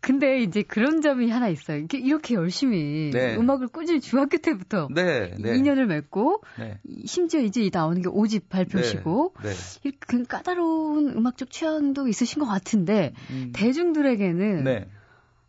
근데 0.00 0.40
이제 0.40 0.62
그런 0.62 1.00
점이 1.00 1.30
하나 1.30 1.48
있어요. 1.48 1.78
이렇게, 1.78 1.98
이렇게 1.98 2.34
열심히 2.34 3.10
네. 3.12 3.36
음악을 3.36 3.68
꾸준히 3.68 4.00
중학교 4.00 4.38
때부터 4.38 4.88
네, 4.90 5.34
네. 5.38 5.54
2년을 5.54 5.86
맺고 5.86 6.42
네. 6.58 6.78
심지어 7.06 7.40
이제 7.40 7.68
나오는 7.72 8.00
게 8.02 8.08
5집 8.08 8.48
발표시고 8.48 9.34
네, 9.42 9.50
네. 9.50 9.54
이렇게 9.84 10.24
까다로운 10.28 11.10
음악적 11.16 11.50
취향도 11.50 12.08
있으신 12.08 12.40
것 12.40 12.46
같은데 12.46 13.14
음. 13.30 13.52
대중들에게는 13.54 14.64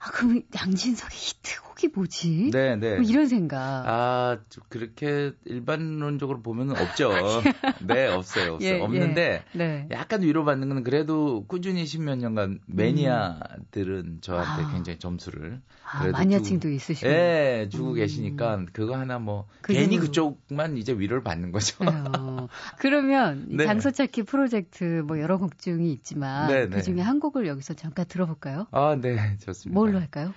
아, 0.03 0.11
그럼 0.11 0.41
양진석의 0.53 1.17
히트곡 1.17 1.72
이 1.83 1.87
뭐지? 1.93 2.51
네, 2.51 2.75
네. 2.75 2.95
뭐 2.95 3.03
이런 3.03 3.27
생각. 3.27 3.57
아, 3.59 4.37
그렇게 4.69 5.31
일반론적으로 5.45 6.41
보면 6.41 6.71
없죠. 6.71 7.11
네, 7.85 8.07
없어요, 8.07 8.55
없어요. 8.55 8.59
예, 8.61 8.79
없는데, 8.79 9.43
예. 9.53 9.57
네. 9.57 9.87
약간 9.91 10.21
위로받는 10.21 10.69
건 10.69 10.83
그래도 10.83 11.45
꾸준히 11.47 11.85
십몇 11.85 12.19
년간 12.19 12.59
매니아들은 12.67 14.19
저한테 14.21 14.63
아. 14.63 14.71
굉장히 14.71 14.99
점수를. 14.99 15.61
아, 15.83 16.07
마니아층도 16.07 16.69
있으시고. 16.69 17.07
네, 17.07 17.69
주고 17.69 17.89
음. 17.89 17.95
계시니까 17.95 18.65
그거 18.71 18.95
하나 18.95 19.19
뭐, 19.19 19.47
그 19.61 19.73
괜히 19.73 19.97
그쪽만 19.97 20.77
이제 20.77 20.93
위로를 20.93 21.23
받는 21.23 21.51
거죠. 21.51 21.77
어. 21.85 22.47
그러면 22.79 23.45
네. 23.49 23.65
장소 23.65 23.91
찾기 23.91 24.23
프로젝트 24.23 25.03
뭐 25.05 25.19
여러 25.19 25.37
곡 25.37 25.57
중이 25.57 25.91
있지만, 25.91 26.47
네, 26.47 26.67
그 26.67 26.81
중에 26.81 27.01
한 27.01 27.19
곡을 27.19 27.47
여기서 27.47 27.73
잠깐 27.73 28.05
들어볼까요? 28.07 28.67
아, 28.71 28.95
네, 28.99 29.37
좋습니다. 29.39 29.79
뭘로 29.79 29.99
할까요? 29.99 30.33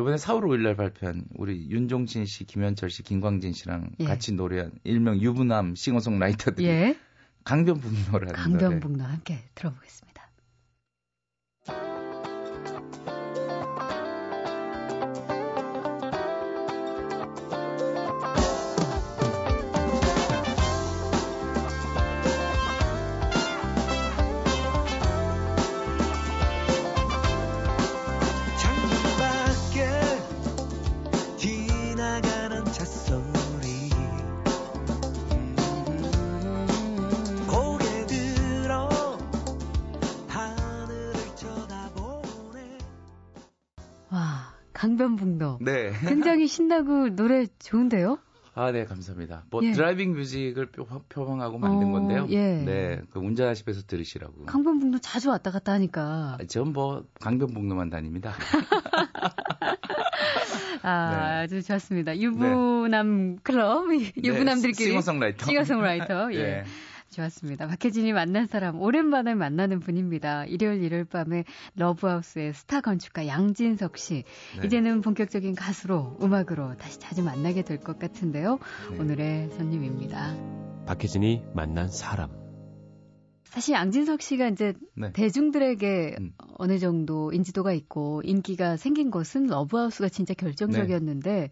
요번에 0.00 0.16
4월 0.16 0.44
5일 0.44 0.62
날 0.62 0.76
발표한 0.76 1.26
우리 1.34 1.68
윤종신 1.68 2.24
씨, 2.24 2.44
김현철 2.44 2.88
씨, 2.88 3.02
김광진 3.02 3.52
씨랑 3.52 3.90
예. 4.00 4.04
같이 4.06 4.32
노래한 4.32 4.72
일명 4.82 5.20
유부남 5.20 5.74
싱어송라이터들이 5.74 6.66
예. 6.66 6.98
강변북로라는 7.44 8.32
강변북로 8.32 9.04
함께 9.04 9.44
들어보겠습니다. 9.54 10.09
굉장히 46.30 46.46
신나고 46.46 47.16
노래 47.16 47.46
좋은데요? 47.58 48.18
아, 48.54 48.70
네, 48.70 48.84
감사합니다. 48.84 49.44
뭐 49.50 49.64
예. 49.64 49.72
driving 49.72 50.12
music을 50.12 50.68
표방하고 51.08 51.58
만든 51.58 51.88
어, 51.88 51.92
건데요. 51.92 52.26
예. 52.30 52.62
네, 52.64 53.00
그 53.10 53.18
운전하시면서 53.18 53.82
들으시라고. 53.86 54.44
강변북로 54.46 54.98
자주 55.00 55.30
왔다 55.30 55.50
갔다 55.50 55.72
하니까. 55.72 56.36
아, 56.40 56.44
전 56.46 56.75
뭐 56.75 57.04
강변북로만 57.20 57.90
다닙니다. 57.90 58.34
아, 60.82 61.10
네. 61.10 61.16
아주 61.42 61.62
좋습니다. 61.62 62.16
유부남 62.16 63.34
네. 63.34 63.36
클럽, 63.42 63.86
유부남들끼리. 64.22 64.90
싱어송라이터. 64.90 65.46
싱어송라이터, 65.46 66.32
예. 66.38 66.64
예. 67.10 67.16
좋았습니다. 67.16 67.66
박혜진이 67.66 68.12
만난 68.12 68.46
사람 68.46 68.80
오랜만에 68.80 69.34
만나는 69.34 69.80
분입니다. 69.80 70.44
일요일 70.46 70.82
일요일 70.82 71.04
밤에 71.04 71.44
러브하우스의 71.74 72.54
스타 72.54 72.80
건축가 72.80 73.26
양진석 73.26 73.98
씨. 73.98 74.24
네. 74.60 74.66
이제는 74.66 75.00
본격적인 75.00 75.54
가수로 75.54 76.18
음악으로 76.22 76.76
다시 76.76 76.98
자주 77.00 77.22
만나게 77.22 77.62
될 77.62 77.80
것 77.80 77.98
같은데요. 77.98 78.58
네. 78.90 78.98
오늘의 78.98 79.50
손님입니다. 79.50 80.36
박혜진이 80.86 81.44
만난 81.54 81.88
사람. 81.88 82.30
사실 83.44 83.74
양진석 83.74 84.22
씨가 84.22 84.48
이제 84.48 84.74
네. 84.94 85.12
대중들에게 85.12 86.16
음. 86.20 86.32
어느 86.58 86.78
정도 86.78 87.32
인지도가 87.32 87.72
있고 87.72 88.22
인기가 88.24 88.76
생긴 88.76 89.10
것은 89.10 89.46
러브하우스가 89.48 90.08
진짜 90.08 90.34
결정적이었는데 90.34 91.30
네. 91.32 91.50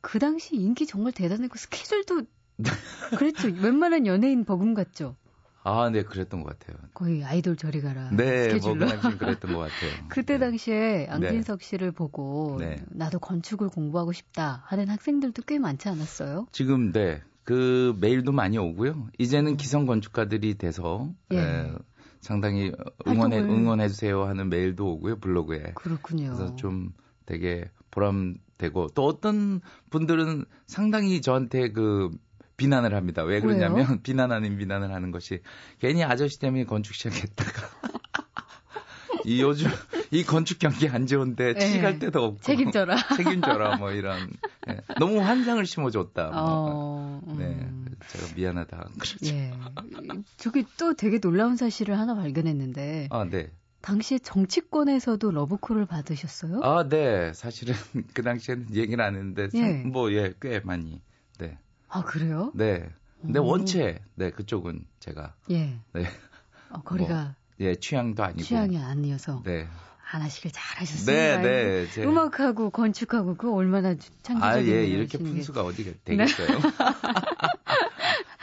그 0.00 0.18
당시 0.18 0.56
인기 0.56 0.86
정말 0.86 1.12
대단했고 1.12 1.56
스케줄도 1.58 2.22
그랬죠. 3.18 3.48
웬만한 3.48 4.06
연예인 4.06 4.44
버금갔죠. 4.44 5.16
아, 5.64 5.90
네, 5.90 6.02
그랬던 6.02 6.42
것 6.42 6.58
같아요. 6.58 6.76
거의 6.92 7.22
아이돌 7.22 7.56
저리 7.56 7.80
가라. 7.80 8.10
네, 8.10 8.44
스케줄로. 8.44 8.86
뭐, 8.86 8.88
그 9.00 9.16
그랬던 9.18 9.52
것 9.52 9.60
같아요. 9.60 9.90
그때 10.08 10.34
네. 10.34 10.40
당시에 10.40 11.06
양진석 11.08 11.60
네. 11.60 11.64
씨를 11.64 11.92
보고 11.92 12.56
네. 12.58 12.82
나도 12.90 13.20
건축을 13.20 13.68
공부하고 13.68 14.12
싶다 14.12 14.64
하는 14.66 14.88
학생들도 14.88 15.42
꽤 15.46 15.58
많지 15.60 15.88
않았어요? 15.88 16.46
지금, 16.50 16.90
네. 16.90 17.22
그 17.44 17.96
메일도 18.00 18.32
많이 18.32 18.58
오고요. 18.58 19.08
이제는 19.18 19.52
음. 19.52 19.56
기성 19.56 19.86
건축가들이 19.86 20.58
돼서 20.58 21.10
예. 21.32 21.36
네, 21.36 21.72
상당히 22.20 22.72
응원해 23.06 23.38
응원해 23.40 23.88
주세요 23.88 24.24
하는 24.24 24.48
메일도 24.48 24.86
오고요 24.92 25.18
블로그에. 25.18 25.72
그렇군요. 25.74 26.34
그래서 26.34 26.54
좀 26.54 26.92
되게 27.26 27.68
보람되고 27.90 28.88
또 28.94 29.04
어떤 29.04 29.60
분들은 29.90 30.44
상당히 30.66 31.20
저한테 31.20 31.72
그 31.72 32.10
비난을 32.62 32.94
합니다. 32.94 33.24
왜 33.24 33.40
그러냐면 33.40 33.76
왜요? 33.88 33.98
비난 34.02 34.30
아닌 34.30 34.56
비난을 34.56 34.92
하는 34.92 35.10
것이 35.10 35.40
괜히 35.80 36.04
아저씨 36.04 36.38
때문에 36.38 36.64
건축 36.64 36.94
시작했다가 36.94 37.68
이 39.24 39.42
요즘 39.42 39.68
이 40.12 40.24
건축 40.24 40.58
경기 40.58 40.88
안 40.88 41.06
좋은데 41.06 41.54
네. 41.54 41.60
치갈 41.60 41.98
데도 41.98 42.24
없고 42.24 42.40
책임져라 42.42 42.96
책임져라 43.16 43.76
뭐 43.76 43.90
이런 43.90 44.30
네. 44.66 44.78
너무 44.98 45.20
환상을 45.20 45.64
심어줬다. 45.66 46.30
뭐. 46.30 46.34
어, 46.36 47.20
음. 47.26 47.36
네, 47.36 47.98
제가 48.08 48.34
미안하다. 48.36 48.90
그렇죠. 48.98 49.18
예. 49.26 49.52
저기 50.36 50.64
또 50.78 50.94
되게 50.94 51.18
놀라운 51.18 51.56
사실을 51.56 51.98
하나 51.98 52.14
발견했는데. 52.14 53.08
아, 53.10 53.24
네. 53.24 53.50
당시 53.80 54.20
정치권에서도 54.20 55.30
러브콜을 55.32 55.86
받으셨어요? 55.86 56.60
아, 56.62 56.88
네. 56.88 57.32
사실은 57.32 57.74
그 58.14 58.22
당시에는 58.22 58.74
얘기를 58.74 59.02
안 59.02 59.16
했는데 59.16 59.48
예. 59.54 59.82
뭐 59.82 60.12
예, 60.12 60.32
꽤 60.40 60.60
많이. 60.60 61.00
네. 61.38 61.58
아, 61.92 62.02
그래요? 62.02 62.50
네. 62.54 62.88
근데 63.20 63.38
오. 63.38 63.46
원체 63.46 64.00
네, 64.14 64.30
그쪽은 64.30 64.84
제가 64.98 65.34
예. 65.50 65.78
네. 65.92 66.06
어, 66.70 66.82
거리가 66.82 67.14
뭐, 67.14 67.34
예, 67.60 67.74
취향도 67.76 68.24
아니고 68.24 68.42
취향이 68.42 68.78
아니어서 68.78 69.42
네. 69.44 69.68
안 70.10 70.22
하시길 70.22 70.50
잘하셨습니다. 70.52 71.12
네, 71.12 71.42
네. 71.42 71.90
제... 71.90 72.04
음악하고 72.04 72.70
건축하고 72.70 73.36
그 73.36 73.52
얼마나 73.52 73.94
창조적인 74.22 74.42
아, 74.42 74.58
예, 74.58 74.84
이렇게 74.86 75.18
분수가 75.18 75.62
어디 75.62 75.94
되겠어요. 76.04 76.48
네. 76.48 76.54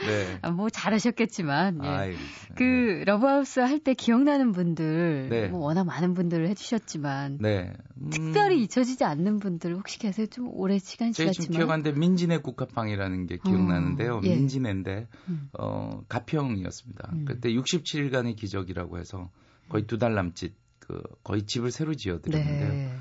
네. 0.06 0.40
아, 0.42 0.52
뭐 0.52 0.70
잘하셨겠지만, 0.70 1.80
예. 1.84 2.16
그 2.56 2.64
네. 2.64 3.04
러브하우스 3.06 3.60
할 3.60 3.80
때 3.80 3.94
기억나는 3.94 4.52
분들, 4.52 5.28
네. 5.30 5.48
뭐 5.48 5.62
워낙 5.62 5.86
많은 5.86 6.14
분들을 6.14 6.48
해주셨지만, 6.50 7.38
네. 7.42 7.74
음... 8.02 8.10
특별히 8.10 8.62
잊혀지지 8.64 9.04
않는 9.04 9.40
분들 9.40 9.76
혹시 9.76 10.00
계세요? 10.00 10.28
좀 10.28 10.50
오래 10.52 10.78
시간 10.80 11.12
지났지만. 11.12 11.34
지금 11.34 11.56
기억하는데 11.56 11.92
민진의 11.94 12.42
국화팡이라는 12.42 13.28
게 13.28 13.38
기억나는데요. 13.38 14.16
어, 14.18 14.22
예. 14.24 14.36
민진인데 14.36 15.08
음. 15.30 15.50
어, 15.58 16.02
가평이었습니다. 16.10 17.10
음. 17.14 17.26
그때 17.26 17.50
67일간의 17.54 18.36
기적이라고 18.36 18.98
해서 19.00 19.30
거의 19.70 19.86
두 19.86 19.98
달 19.98 20.14
남짓 20.16 20.54
그 20.80 21.02
거의 21.24 21.44
집을 21.44 21.72
새로 21.72 21.94
지어드렸는데요. 21.94 22.70
네. 22.70 22.92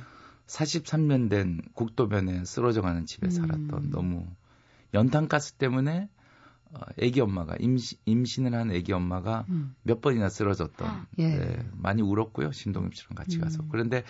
43년 0.46 1.28
된 1.30 1.60
국도변에 1.74 2.44
쓰러져가는 2.44 3.04
집에 3.06 3.30
살았던 3.30 3.70
음. 3.72 3.90
너무 3.90 4.26
연탄가스 4.94 5.54
때문에 5.54 6.08
어, 6.72 6.80
애기 6.98 7.20
엄마가 7.20 7.56
임시, 7.58 7.96
임신을 8.04 8.54
한 8.54 8.70
애기 8.70 8.92
엄마가 8.92 9.46
음. 9.48 9.74
몇 9.82 10.00
번이나 10.00 10.28
쓰러졌던 10.28 10.88
아, 10.88 11.06
예. 11.18 11.28
네, 11.28 11.70
많이 11.72 12.02
울었고요 12.02 12.52
신동엽 12.52 12.94
씨랑 12.94 13.14
같이 13.14 13.38
가서 13.38 13.62
음. 13.62 13.68
그런데 13.70 14.04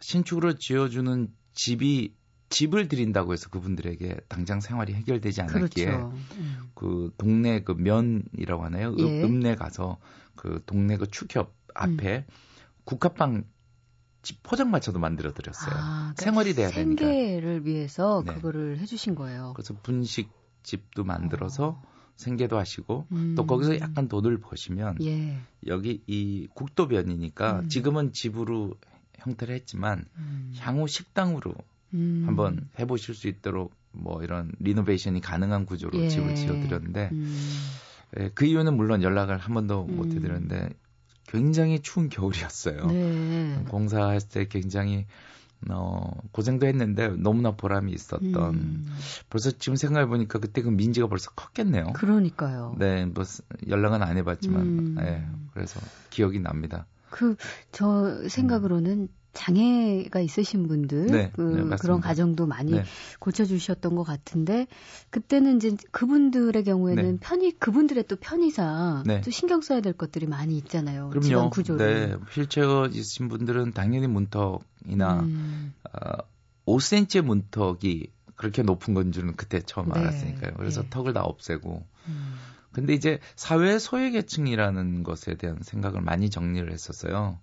신축으로 0.00 0.54
지어주는 0.54 1.28
집이 1.52 2.14
집을 2.48 2.86
드린다고 2.88 3.32
해서 3.32 3.50
그분들에게 3.50 4.20
당장 4.28 4.60
생활이 4.60 4.94
해결되지 4.94 5.42
않았기에 5.42 5.84
그렇죠. 5.86 6.12
음. 6.38 6.70
그 6.74 7.12
동네 7.18 7.62
그 7.62 7.72
면이라고 7.72 8.64
하나요 8.64 8.94
예. 8.98 9.22
읍내 9.22 9.56
가서 9.56 9.98
그 10.36 10.62
동네 10.64 10.96
그 10.96 11.08
축협 11.08 11.54
앞에 11.74 12.18
음. 12.18 12.34
국화빵 12.84 13.44
집 14.22 14.42
포장마차도 14.42 14.98
만들어 14.98 15.32
드렸어요. 15.32 15.70
아, 15.72 16.12
그러니까 16.16 16.22
생활이 16.24 16.54
돼야 16.54 16.68
되니까. 16.70 17.04
생계를 17.04 17.64
위해서 17.64 18.24
네. 18.26 18.34
그거를 18.34 18.78
해주신 18.78 19.14
거예요. 19.14 19.52
그래서 19.54 19.74
분식 19.82 20.30
집도 20.66 21.04
만들어서 21.04 21.68
어. 21.68 21.82
생계도 22.16 22.58
하시고 22.58 23.06
음. 23.12 23.34
또 23.36 23.46
거기서 23.46 23.78
약간 23.78 24.08
돈을 24.08 24.38
버시면 24.38 24.98
예. 25.02 25.38
여기 25.66 26.02
이 26.06 26.48
국도변이니까 26.54 27.60
음. 27.60 27.68
지금은 27.68 28.12
집으로 28.12 28.74
형태를 29.18 29.54
했지만 29.54 30.04
음. 30.16 30.52
향후 30.58 30.88
식당으로 30.88 31.54
음. 31.94 32.24
한번 32.26 32.68
해보실 32.78 33.14
수 33.14 33.28
있도록 33.28 33.74
뭐 33.92 34.22
이런 34.22 34.52
리노베이션이 34.58 35.20
가능한 35.20 35.66
구조로 35.66 35.98
예. 35.98 36.08
집을 36.08 36.34
지어드렸는데 36.34 37.10
음. 37.12 37.46
예, 38.18 38.30
그 38.34 38.44
이유는 38.44 38.76
물론 38.76 39.02
연락을 39.02 39.38
한 39.38 39.54
번도 39.54 39.84
못 39.84 40.06
음. 40.06 40.12
해드렸는데 40.12 40.70
굉장히 41.28 41.80
추운 41.80 42.08
겨울이었어요. 42.08 42.86
네. 42.86 43.64
공사했을 43.68 44.28
때 44.28 44.48
굉장히 44.48 45.06
어, 45.70 46.10
고생도 46.32 46.66
했는데 46.66 47.08
너무나 47.08 47.52
보람이 47.52 47.92
있었던. 47.92 48.54
음. 48.54 48.86
벌써 49.30 49.50
지금 49.50 49.76
생각해 49.76 50.06
보니까 50.06 50.38
그때 50.38 50.62
그 50.62 50.68
민지가 50.68 51.06
벌써 51.08 51.30
컸겠네요. 51.30 51.92
그러니까요. 51.94 52.74
네, 52.78 53.04
뭐 53.06 53.24
연락은 53.68 54.02
안 54.02 54.16
해봤지만, 54.16 54.62
음. 54.62 54.94
네, 54.98 55.26
그래서 55.54 55.80
기억이 56.10 56.40
납니다. 56.40 56.86
그 57.10 57.36
저 57.72 58.28
생각으로는 58.28 58.92
음. 59.02 59.08
장애가 59.36 60.20
있으신 60.20 60.66
분들 60.66 61.06
네, 61.06 61.30
그, 61.34 61.40
네, 61.42 61.76
그런 61.76 62.00
가정도 62.00 62.46
많이 62.46 62.72
네. 62.72 62.84
고쳐주셨던 63.20 63.94
것 63.94 64.02
같은데 64.02 64.66
그때는 65.10 65.56
이제 65.56 65.76
그분들의 65.90 66.64
경우에는 66.64 67.02
네. 67.04 67.16
편의 67.20 67.52
그분들의 67.52 68.04
또 68.08 68.16
편의상 68.16 69.04
네. 69.06 69.20
또 69.20 69.30
신경 69.30 69.60
써야 69.60 69.80
될 69.80 69.92
것들이 69.92 70.26
많이 70.26 70.56
있잖아요. 70.56 71.10
그럼요. 71.10 71.26
집안 71.26 71.50
구조를. 71.50 72.08
네, 72.10 72.16
휠체어 72.32 72.86
있으신 72.86 73.28
분들은 73.28 73.72
당연히 73.72 74.06
문턱이나 74.06 75.20
음. 75.20 75.74
어, 75.84 76.18
5cm의 76.66 77.22
문턱이 77.22 78.10
그렇게 78.34 78.62
높은 78.62 78.94
건 78.94 79.12
줄은 79.12 79.36
그때 79.36 79.60
처음 79.60 79.92
네. 79.92 80.00
알았으니까요. 80.00 80.54
그래서 80.56 80.82
턱을 80.88 81.12
다 81.12 81.22
없애고. 81.22 81.86
음. 82.08 82.34
근데 82.72 82.92
이제 82.92 83.20
사회 83.36 83.78
소외계층이라는 83.78 85.02
것에 85.02 85.36
대한 85.36 85.58
생각을 85.62 86.02
많이 86.02 86.28
정리를 86.28 86.70
했었어요. 86.70 87.38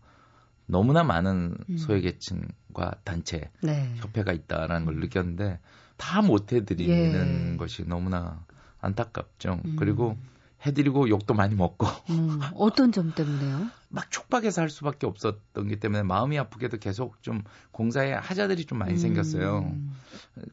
너무나 0.66 1.04
많은 1.04 1.56
음. 1.70 1.78
소외계층과 1.78 2.96
단체, 3.04 3.50
네. 3.62 3.94
협회가 3.98 4.32
있다라는 4.32 4.86
걸 4.86 4.96
느꼈는데 4.96 5.60
다 5.98 6.22
못 6.22 6.52
해드리는 6.52 7.54
예. 7.54 7.58
것이 7.58 7.88
너무나 7.88 8.46
안타깝죠. 8.80 9.62
음. 9.66 9.76
그리고 9.78 10.18
해드리고 10.66 11.10
욕도 11.10 11.34
많이 11.34 11.56
먹고. 11.56 11.86
음, 12.10 12.40
어떤 12.56 12.92
점 12.92 13.14
때문에요? 13.14 13.68
막 13.90 14.10
촉박해서 14.10 14.62
할 14.62 14.70
수밖에 14.70 15.06
없었던 15.06 15.68
게 15.68 15.78
때문에 15.78 16.04
마음이 16.04 16.38
아프게도 16.40 16.78
계속 16.78 17.22
좀 17.22 17.44
공사에 17.72 18.14
하자들이 18.14 18.66
좀 18.66 18.80
많이 18.80 18.94
음. 18.94 18.98
생겼어요. 18.98 19.76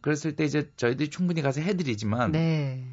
그랬을 0.03 0.37
때 0.37 0.45
이제 0.45 0.71
저희들이 0.77 1.11
충분히 1.11 1.43
가서 1.43 1.61
해드리지만 1.61 2.33
네. 2.33 2.85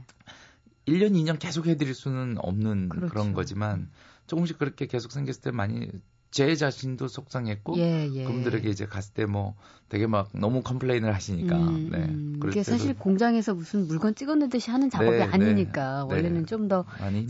1년, 0.87 1.11
2년 1.13 1.37
계속 1.37 1.67
해드릴 1.67 1.93
수는 1.93 2.37
없는 2.39 2.89
그렇죠. 2.89 3.09
그런 3.13 3.33
거지만 3.33 3.89
조금씩 4.27 4.57
그렇게 4.57 4.85
계속 4.85 5.11
생겼을 5.11 5.41
때 5.41 5.51
많이 5.51 5.89
제 6.31 6.55
자신도 6.55 7.07
속상했고 7.07 7.77
예, 7.77 8.09
예. 8.11 8.23
그분들에게 8.23 8.69
이제 8.69 8.85
갔을 8.85 9.13
때 9.13 9.25
뭐 9.25 9.55
되게 9.89 10.05
막 10.05 10.29
너무 10.33 10.61
컴플레인을 10.63 11.13
하시니까 11.15 11.55
음, 11.57 11.89
네. 11.89 11.97
음. 11.99 12.37
그게 12.41 12.61
사실 12.61 12.93
공장에서 12.93 13.53
무슨 13.53 13.87
물건 13.87 14.15
찍어놓는 14.15 14.49
듯이 14.49 14.69
하는 14.69 14.89
작업이 14.89 15.11
네, 15.11 15.25
네. 15.25 15.31
아니니까 15.31 16.05
네, 16.09 16.15
원래는 16.15 16.45
좀 16.45 16.67
더 16.67 16.83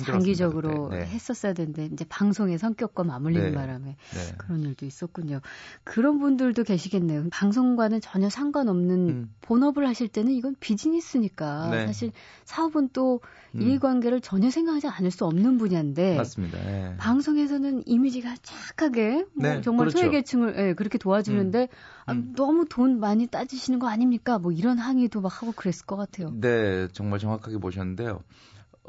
장기적으로 0.03 0.89
네, 0.89 1.01
네. 1.01 1.05
했었어야 1.05 1.53
되는데 1.53 1.85
이제 1.93 2.05
방송의 2.09 2.57
성격과 2.57 3.03
맞물리는 3.03 3.53
바람에 3.53 3.97
그런 4.37 4.63
일도 4.63 4.87
있었군요. 4.87 5.41
그런 5.83 6.17
분들도 6.17 6.63
계시겠네요. 6.63 7.27
방송과는 7.29 8.01
전혀 8.01 8.29
상관없는 8.29 9.09
음. 9.09 9.33
본업을 9.41 9.87
하실 9.87 10.07
때는 10.07 10.31
이건 10.31 10.55
비즈니스니까 10.59 11.69
사실 11.85 12.11
사업은 12.45 12.89
또 12.93 13.21
음. 13.57 13.61
이해관계를 13.61 14.21
전혀 14.21 14.49
생각하지 14.49 14.87
않을 14.87 15.11
수 15.11 15.25
없는 15.25 15.57
분야인데 15.57 16.15
맞습니다. 16.17 16.57
방송에서는 16.97 17.83
이미지가 17.85 18.35
착하게 18.41 19.25
뭐 19.33 19.49
네, 19.49 19.61
정말 19.61 19.87
그렇죠. 19.87 19.99
소외계층을 19.99 20.55
예, 20.57 20.73
그렇게 20.73 20.97
도와주는데 20.97 21.61
음. 21.61 21.67
아, 22.05 22.11
음. 22.13 22.33
너무 22.35 22.65
돈 22.69 22.99
많이 22.99 23.27
따지시는 23.27 23.79
거 23.79 23.87
아닙니까? 23.87 24.39
뭐 24.39 24.51
이런 24.51 24.77
항의도 24.77 25.21
막 25.21 25.41
하고 25.41 25.51
그랬을 25.51 25.85
것 25.85 25.95
같아요. 25.95 26.31
네, 26.39 26.87
정말 26.93 27.19
정확하게 27.19 27.57
보셨는데요. 27.57 28.21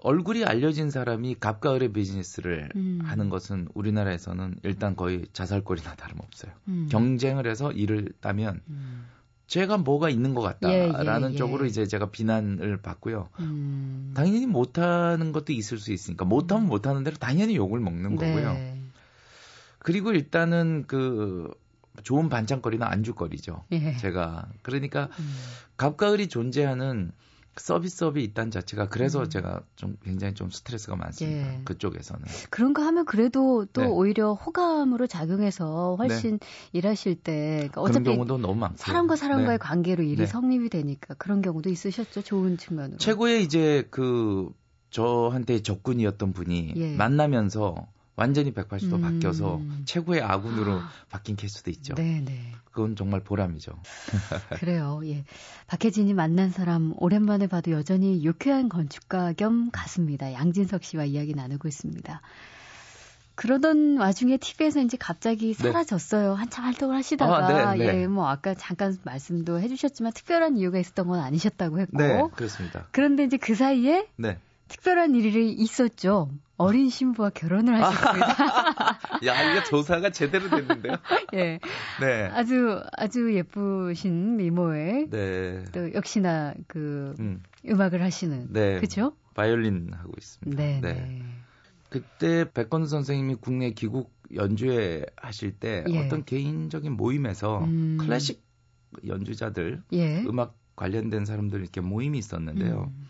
얼굴이 0.01 0.45
알려진 0.45 0.91
사람이 0.91 1.37
갑과 1.41 1.75
을의 1.75 1.93
비즈니스를 1.93 2.69
음. 2.77 3.01
하는 3.03 3.29
것은 3.31 3.69
우리나라에서는 3.75 4.61
일단 4.63 4.95
거의 4.95 5.27
자살골이나 5.33 5.97
다름없어요. 5.97 6.53
음. 6.69 6.89
경쟁을 6.91 7.49
해서 7.49 7.73
일을 7.73 8.13
따면 8.21 8.61
음. 8.69 9.07
제가 9.49 9.79
뭐가 9.79 10.11
있는 10.11 10.35
것 10.35 10.43
같다라는 10.43 11.29
예, 11.29 11.31
예, 11.31 11.33
예. 11.33 11.37
쪽으로 11.37 11.65
이제 11.65 11.87
제가 11.87 12.11
비난을 12.11 12.77
받고요. 12.83 13.31
음. 13.41 14.13
당연히 14.15 14.47
못하는 14.47 15.33
것도 15.33 15.55
있을 15.55 15.79
수 15.79 15.91
있으니까 15.91 16.27
못하면 16.27 16.67
음. 16.67 16.69
못하는 16.69 17.03
대로 17.03 17.17
당연히 17.17 17.57
욕을 17.57 17.81
먹는 17.81 18.17
네. 18.17 18.27
거고요. 18.35 18.79
그리고 19.79 20.13
일단은 20.13 20.85
그 20.87 21.51
좋은 22.03 22.29
반찬거리나 22.29 22.87
안주거리죠. 22.91 23.65
예. 23.73 23.97
제가 23.97 24.49
그러니까 24.63 25.09
음. 25.19 25.35
갑과을이 25.79 26.29
존재하는 26.29 27.11
서비스업이 27.61 28.23
있다는 28.25 28.51
자체가 28.51 28.89
그래서 28.89 29.23
음. 29.23 29.29
제가 29.29 29.63
좀 29.77 29.97
굉장히 30.03 30.35
좀 30.35 30.51
스트레스가 30.51 30.97
많습니다. 30.97 31.55
예. 31.55 31.61
그쪽에서는. 31.65 32.25
그런가 32.51 32.87
하면 32.87 33.05
그래도 33.05 33.67
또 33.73 33.83
네. 33.83 33.89
오히려 33.89 34.35
호감으로 34.35 35.07
작용해서 35.07 35.97
훨씬 35.99 36.39
네. 36.39 36.47
일하실 36.73 37.17
때 37.17 37.57
그러니까 37.57 37.81
어차피 37.81 38.05
그런 38.05 38.17
경우도 38.17 38.39
너무 38.39 38.55
많고 38.55 38.77
사람과 38.79 39.17
사람과의 39.17 39.51
네. 39.51 39.57
관계로 39.59 40.03
일이 40.03 40.17
네. 40.17 40.27
성립이 40.27 40.69
되니까 40.71 41.15
그런 41.15 41.43
경우도 41.43 41.71
있으셨죠. 41.71 42.23
좋은 42.23 42.57
측면으로. 42.57 42.99
최고의 42.99 43.43
이제 43.43 43.87
그 43.91 44.51
저한테 44.91 45.63
적군이었던 45.63 46.33
분이 46.33 46.73
예. 46.77 46.97
만나면서 46.97 47.87
완전히 48.19 48.53
180도 48.53 48.95
음. 48.95 49.01
바뀌어서 49.03 49.61
최고의 49.85 50.23
아군으로 50.23 50.73
아. 50.73 50.91
바뀐 51.09 51.37
케이스도 51.37 51.71
있죠. 51.71 51.95
네네. 51.95 52.53
그건 52.65 52.97
정말 52.97 53.21
보람이죠. 53.21 53.73
그래요. 54.59 55.01
예. 55.05 55.25
박혜진이 55.69 56.15
만난 56.15 56.51
사람 56.51 56.95
오랜만에 56.97 57.47
봐도 57.47 57.71
여전히 57.71 58.25
유쾌한 58.25 58.69
건축가 58.69 59.33
겸 59.35 59.71
가수입니다. 59.71 60.33
양진석 60.33 60.83
씨와 60.83 61.05
이야기 61.05 61.33
나누고 61.33 61.69
있습니다. 61.69 62.21
그러던 63.37 63.99
와중에 63.99 64.37
TV에서 64.37 64.81
이제 64.81 64.97
갑자기 64.99 65.55
네. 65.55 65.63
사라졌어요. 65.63 66.33
네. 66.33 66.39
한참 66.41 66.65
활동을 66.65 66.97
하시다가 66.97 67.69
아, 67.69 67.75
네, 67.77 67.87
네. 67.87 68.01
예, 68.03 68.07
뭐 68.09 68.29
아까 68.29 68.55
잠깐 68.55 68.99
말씀도 69.05 69.61
해주셨지만 69.61 70.13
특별한 70.13 70.57
이유가 70.57 70.81
있었던 70.81 71.07
건 71.07 71.21
아니셨다고 71.21 71.79
했고. 71.79 71.99
네, 71.99 72.21
그렇습니다. 72.35 72.89
그런데 72.91 73.23
이제 73.23 73.37
그 73.37 73.55
사이에 73.55 74.09
네. 74.17 74.41
특별한 74.69 75.15
일이 75.15 75.53
있었죠. 75.53 76.31
어린 76.57 76.91
신부와 76.91 77.31
결혼을 77.31 77.83
하셨습니다. 77.83 78.99
야, 79.27 79.53
이거 79.53 79.65
조사가 79.65 80.11
제대로 80.11 80.49
됐는데요. 80.51 80.97
예. 81.35 81.59
네. 82.01 82.25
아주, 82.33 82.83
아주 82.97 83.35
예쁘신 83.35 84.37
미모에. 84.37 85.07
네. 85.09 85.65
또 85.73 85.93
역시나 85.95 86.55
그 86.67 87.15
음. 87.21 87.43
악을 87.69 88.03
하시는. 88.03 88.53
네. 88.53 88.81
그죠? 88.81 89.13
바이올린 89.35 89.93
하고 89.95 90.13
있습니다. 90.17 90.63
네. 90.63 90.81
네. 90.81 90.93
네. 90.95 91.23
그때 91.91 92.51
백건우 92.53 92.87
선생님이 92.87 93.37
국내 93.37 93.71
귀국 93.71 94.13
연주회 94.35 95.07
하실 95.17 95.53
때 95.53 95.85
예. 95.89 95.99
어떤 95.99 96.25
개인적인 96.25 96.93
모임에서 96.93 97.65
음. 97.65 97.99
클래식 98.01 98.43
연주자들, 99.07 99.83
예. 99.93 100.23
음악 100.25 100.57
관련된 100.77 101.25
사람들 101.25 101.61
이렇게 101.61 101.81
모임이 101.81 102.19
있었는데요. 102.19 102.93
음. 102.95 103.09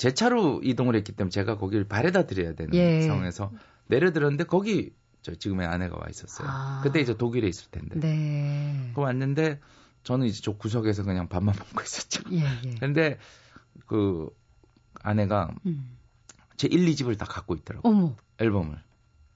제 0.00 0.14
차로 0.14 0.62
이동을 0.64 0.96
했기 0.96 1.12
때문에 1.12 1.28
제가 1.28 1.58
거기를 1.58 1.84
바래다 1.86 2.24
드려야 2.24 2.54
되는 2.54 2.72
예. 2.72 3.02
상황에서 3.02 3.52
내려들었는데 3.88 4.44
거기 4.44 4.94
저 5.20 5.34
지금의 5.34 5.66
아내가 5.66 5.96
와 5.96 6.06
있었어요. 6.08 6.48
아. 6.50 6.80
그때 6.82 7.00
이제 7.00 7.14
독일에 7.14 7.46
있을 7.46 7.70
텐데. 7.70 8.00
네. 8.00 8.92
그 8.94 9.02
왔는데 9.02 9.60
저는 10.02 10.26
이제 10.26 10.40
저 10.42 10.56
구석에서 10.56 11.02
그냥 11.02 11.28
밥만 11.28 11.54
먹고 11.60 11.82
있었죠. 11.82 12.22
예, 12.32 12.38
예. 12.64 12.74
근데 12.80 13.18
그 13.84 14.30
아내가 15.02 15.50
음. 15.66 15.98
제 16.56 16.66
1, 16.66 16.86
2집을 16.86 17.18
다 17.18 17.26
갖고 17.26 17.54
있더라고요. 17.54 17.92
어머. 17.92 18.16
앨범을. 18.38 18.78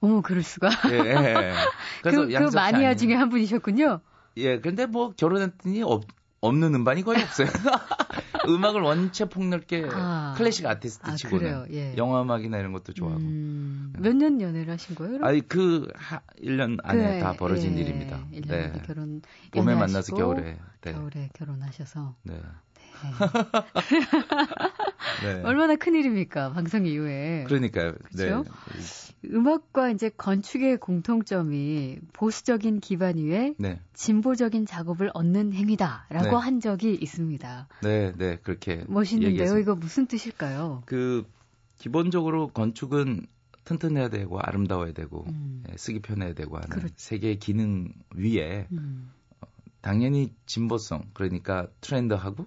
어머, 0.01 0.23
그럴 0.23 0.43
수가. 0.43 0.71
예, 0.89 0.95
예. 0.95 0.99
예. 0.99 1.53
그래서 2.01 2.27
그, 2.27 2.51
그 2.51 2.57
마니아 2.57 2.97
중에 2.97 3.13
한 3.13 3.29
분이셨군요. 3.29 4.01
예, 4.39 4.61
근데 4.61 4.87
뭐 4.87 5.13
결혼했더니 5.15 5.83
없, 5.83 6.05
없는 6.41 6.75
음반이 6.75 7.03
거의 7.03 7.23
없어요. 7.23 7.49
음악을 8.49 8.81
원체 8.83 9.25
폭넓게 9.25 9.89
아, 9.93 10.35
클래식 10.37 10.67
아티스트 10.67 11.11
아, 11.11 11.17
치고는 11.17 11.67
예. 11.73 11.97
영화 11.97 12.23
음악이나 12.23 12.59
이런 12.59 12.73
것도 12.73 12.93
좋아하고. 12.93 13.21
음, 13.21 13.93
네. 13.95 14.09
몇년 14.09 14.41
연애를 14.41 14.73
하신 14.73 14.95
거예요? 14.95 15.13
그럼? 15.15 15.29
아니 15.29 15.41
그 15.41 15.89
하, 15.95 16.21
1년 16.43 16.79
안에 16.83 17.03
그래, 17.03 17.19
다 17.21 17.33
벌어진 17.33 17.77
예, 17.77 17.83
일입니다. 17.83 18.27
1년 18.33 18.49
네. 18.49 18.73
결혼 18.87 19.23
봄에 19.53 19.75
만나서 19.75 20.15
겨울에 20.15 20.59
네. 20.81 20.93
겨울에 20.93 21.31
결혼하셔서 21.35 22.15
네. 22.25 22.41
네. 25.23 25.43
얼마나 25.45 25.77
큰 25.77 25.95
일입니까 25.95 26.53
방송 26.53 26.87
이후에. 26.87 27.45
그러니까요. 27.47 27.93
그렇죠? 28.13 28.45
네. 28.45 29.31
음악과 29.31 29.91
이제 29.91 30.11
건축의 30.11 30.79
공통점이 30.79 31.99
보수적인 32.13 32.81
기반 32.81 33.17
위에 33.17 33.55
네. 33.59 33.81
진보적인 33.95 34.67
작업을 34.67 35.11
얻는 35.15 35.53
행위다라고 35.53 36.31
네. 36.31 36.37
한 36.37 36.61
적이 36.61 36.95
있습니다. 36.95 37.69
네, 37.83 38.13
네 38.17 38.39
그렇게 38.43 38.85
멋있는데요. 38.87 39.59
이거 39.59 39.75
무슨 39.75 40.07
뜻일까요? 40.07 40.83
그 40.87 41.25
기본적으로 41.79 42.49
건축은 42.49 43.27
튼튼해야 43.65 44.09
되고 44.11 44.39
아름다워야 44.39 44.93
되고 44.93 45.25
음. 45.27 45.65
예, 45.71 45.77
쓰기 45.77 46.01
편해야 46.01 46.35
되고 46.35 46.57
하는 46.57 46.69
그렇... 46.69 46.89
세계의 46.97 47.39
기능 47.39 47.93
위에 48.15 48.69
음. 48.73 49.11
어, 49.41 49.47
당연히 49.81 50.33
진보성 50.47 51.11
그러니까 51.15 51.67
트렌드하고 51.81 52.45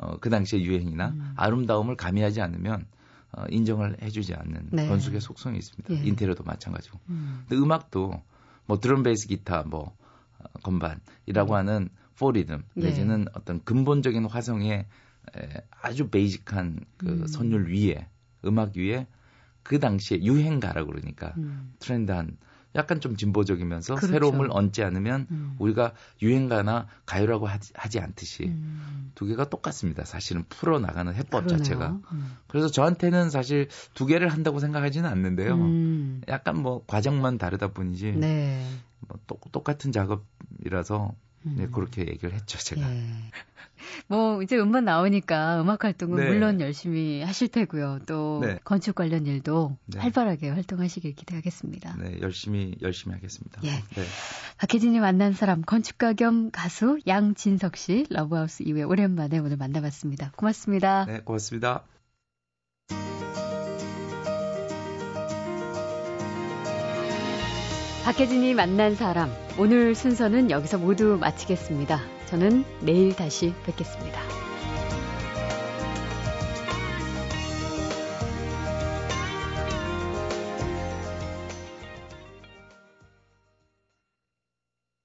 어, 0.00 0.16
그 0.18 0.30
당시의 0.30 0.64
유행이나 0.64 1.08
음. 1.08 1.32
아름다움을 1.36 1.96
가미하지 1.96 2.40
않으면 2.40 2.86
어, 3.32 3.44
인정을 3.48 3.98
해주지 4.02 4.34
않는 4.34 4.70
네. 4.72 4.88
건축의 4.88 5.20
속성이 5.20 5.58
있습니다. 5.58 5.94
예. 5.94 6.08
인테리어도 6.08 6.42
마찬가지고. 6.42 6.98
음. 7.10 7.44
근데 7.48 7.62
음악도 7.62 8.22
뭐 8.66 8.80
드럼 8.80 9.02
베이스 9.02 9.28
기타 9.28 9.62
뭐 9.62 9.96
어, 10.38 10.44
건반이라고 10.62 11.52
음. 11.52 11.54
하는 11.54 11.88
포리듬 12.18 12.62
예. 12.76 12.80
내지는 12.80 13.26
어떤 13.34 13.62
근본적인 13.62 14.24
화성의 14.24 14.86
에, 15.36 15.62
아주 15.82 16.08
베이직한 16.08 16.80
그 16.96 17.08
음. 17.08 17.26
선율 17.26 17.70
위에 17.70 18.08
음악 18.44 18.76
위에 18.76 19.06
그 19.62 19.78
당시에 19.78 20.22
유행가라고 20.22 20.90
그러니까 20.90 21.34
음. 21.36 21.74
트렌드한 21.78 22.38
약간 22.76 23.00
좀 23.00 23.16
진보적이면서 23.16 23.96
그렇죠. 23.96 24.12
새로움을 24.12 24.48
얹지 24.50 24.84
않으면 24.84 25.26
음. 25.30 25.56
우리가 25.58 25.92
유행가나 26.22 26.86
가요라고 27.04 27.46
하지, 27.46 27.72
하지 27.74 27.98
않듯이 27.98 28.44
음. 28.44 29.10
두 29.14 29.26
개가 29.26 29.48
똑같습니다. 29.48 30.04
사실은 30.04 30.44
풀어 30.48 30.78
나가는 30.78 31.12
해법 31.12 31.46
그러네요. 31.46 31.58
자체가. 31.58 31.98
음. 32.12 32.36
그래서 32.46 32.68
저한테는 32.68 33.30
사실 33.30 33.68
두 33.94 34.06
개를 34.06 34.28
한다고 34.28 34.60
생각하지는 34.60 35.10
않는데요. 35.10 35.54
음. 35.54 36.22
약간 36.28 36.62
뭐 36.62 36.84
과정만 36.86 37.38
다르다 37.38 37.68
뿐이지. 37.68 38.12
네. 38.12 38.64
뭐 39.00 39.18
똑, 39.26 39.50
똑같은 39.50 39.90
작업이라서 39.90 41.12
네, 41.42 41.64
음. 41.64 41.72
그렇게 41.72 42.02
얘기를 42.02 42.32
했죠, 42.34 42.58
제가. 42.58 42.82
예. 42.82 43.02
뭐, 44.06 44.42
이제 44.42 44.58
음반 44.58 44.84
나오니까 44.84 45.60
음악 45.60 45.84
활동은 45.84 46.16
네. 46.16 46.28
물론 46.28 46.60
열심히 46.60 47.22
하실 47.22 47.48
테고요. 47.48 48.00
또, 48.06 48.40
네. 48.42 48.58
건축 48.64 48.94
관련 48.94 49.26
일도 49.26 49.76
네. 49.86 50.00
활발하게 50.00 50.50
활동하시길 50.50 51.14
기대하겠습니다. 51.14 51.96
네, 51.98 52.18
열심히, 52.20 52.74
열심히 52.82 53.14
하겠습니다. 53.14 53.60
예. 53.64 53.70
네. 53.70 54.04
박혜진이 54.58 55.00
만난 55.00 55.32
사람, 55.32 55.62
건축가 55.62 56.12
겸 56.12 56.50
가수 56.50 56.98
양진석 57.06 57.76
씨, 57.76 58.06
러브하우스 58.10 58.62
이후에 58.64 58.82
오랜만에 58.82 59.38
오늘 59.38 59.56
만나봤습니다. 59.56 60.32
고맙습니다. 60.36 61.06
네, 61.06 61.20
고맙습니다. 61.20 61.84
박혜진이 68.04 68.54
만난 68.54 68.96
사람. 68.96 69.30
오늘 69.58 69.94
순서는 69.94 70.50
여기서 70.50 70.78
모두 70.78 71.16
마치겠습니다. 71.20 72.19
저는 72.30 72.64
내일 72.80 73.14
다시 73.16 73.52
뵙겠습니다. 73.66 74.49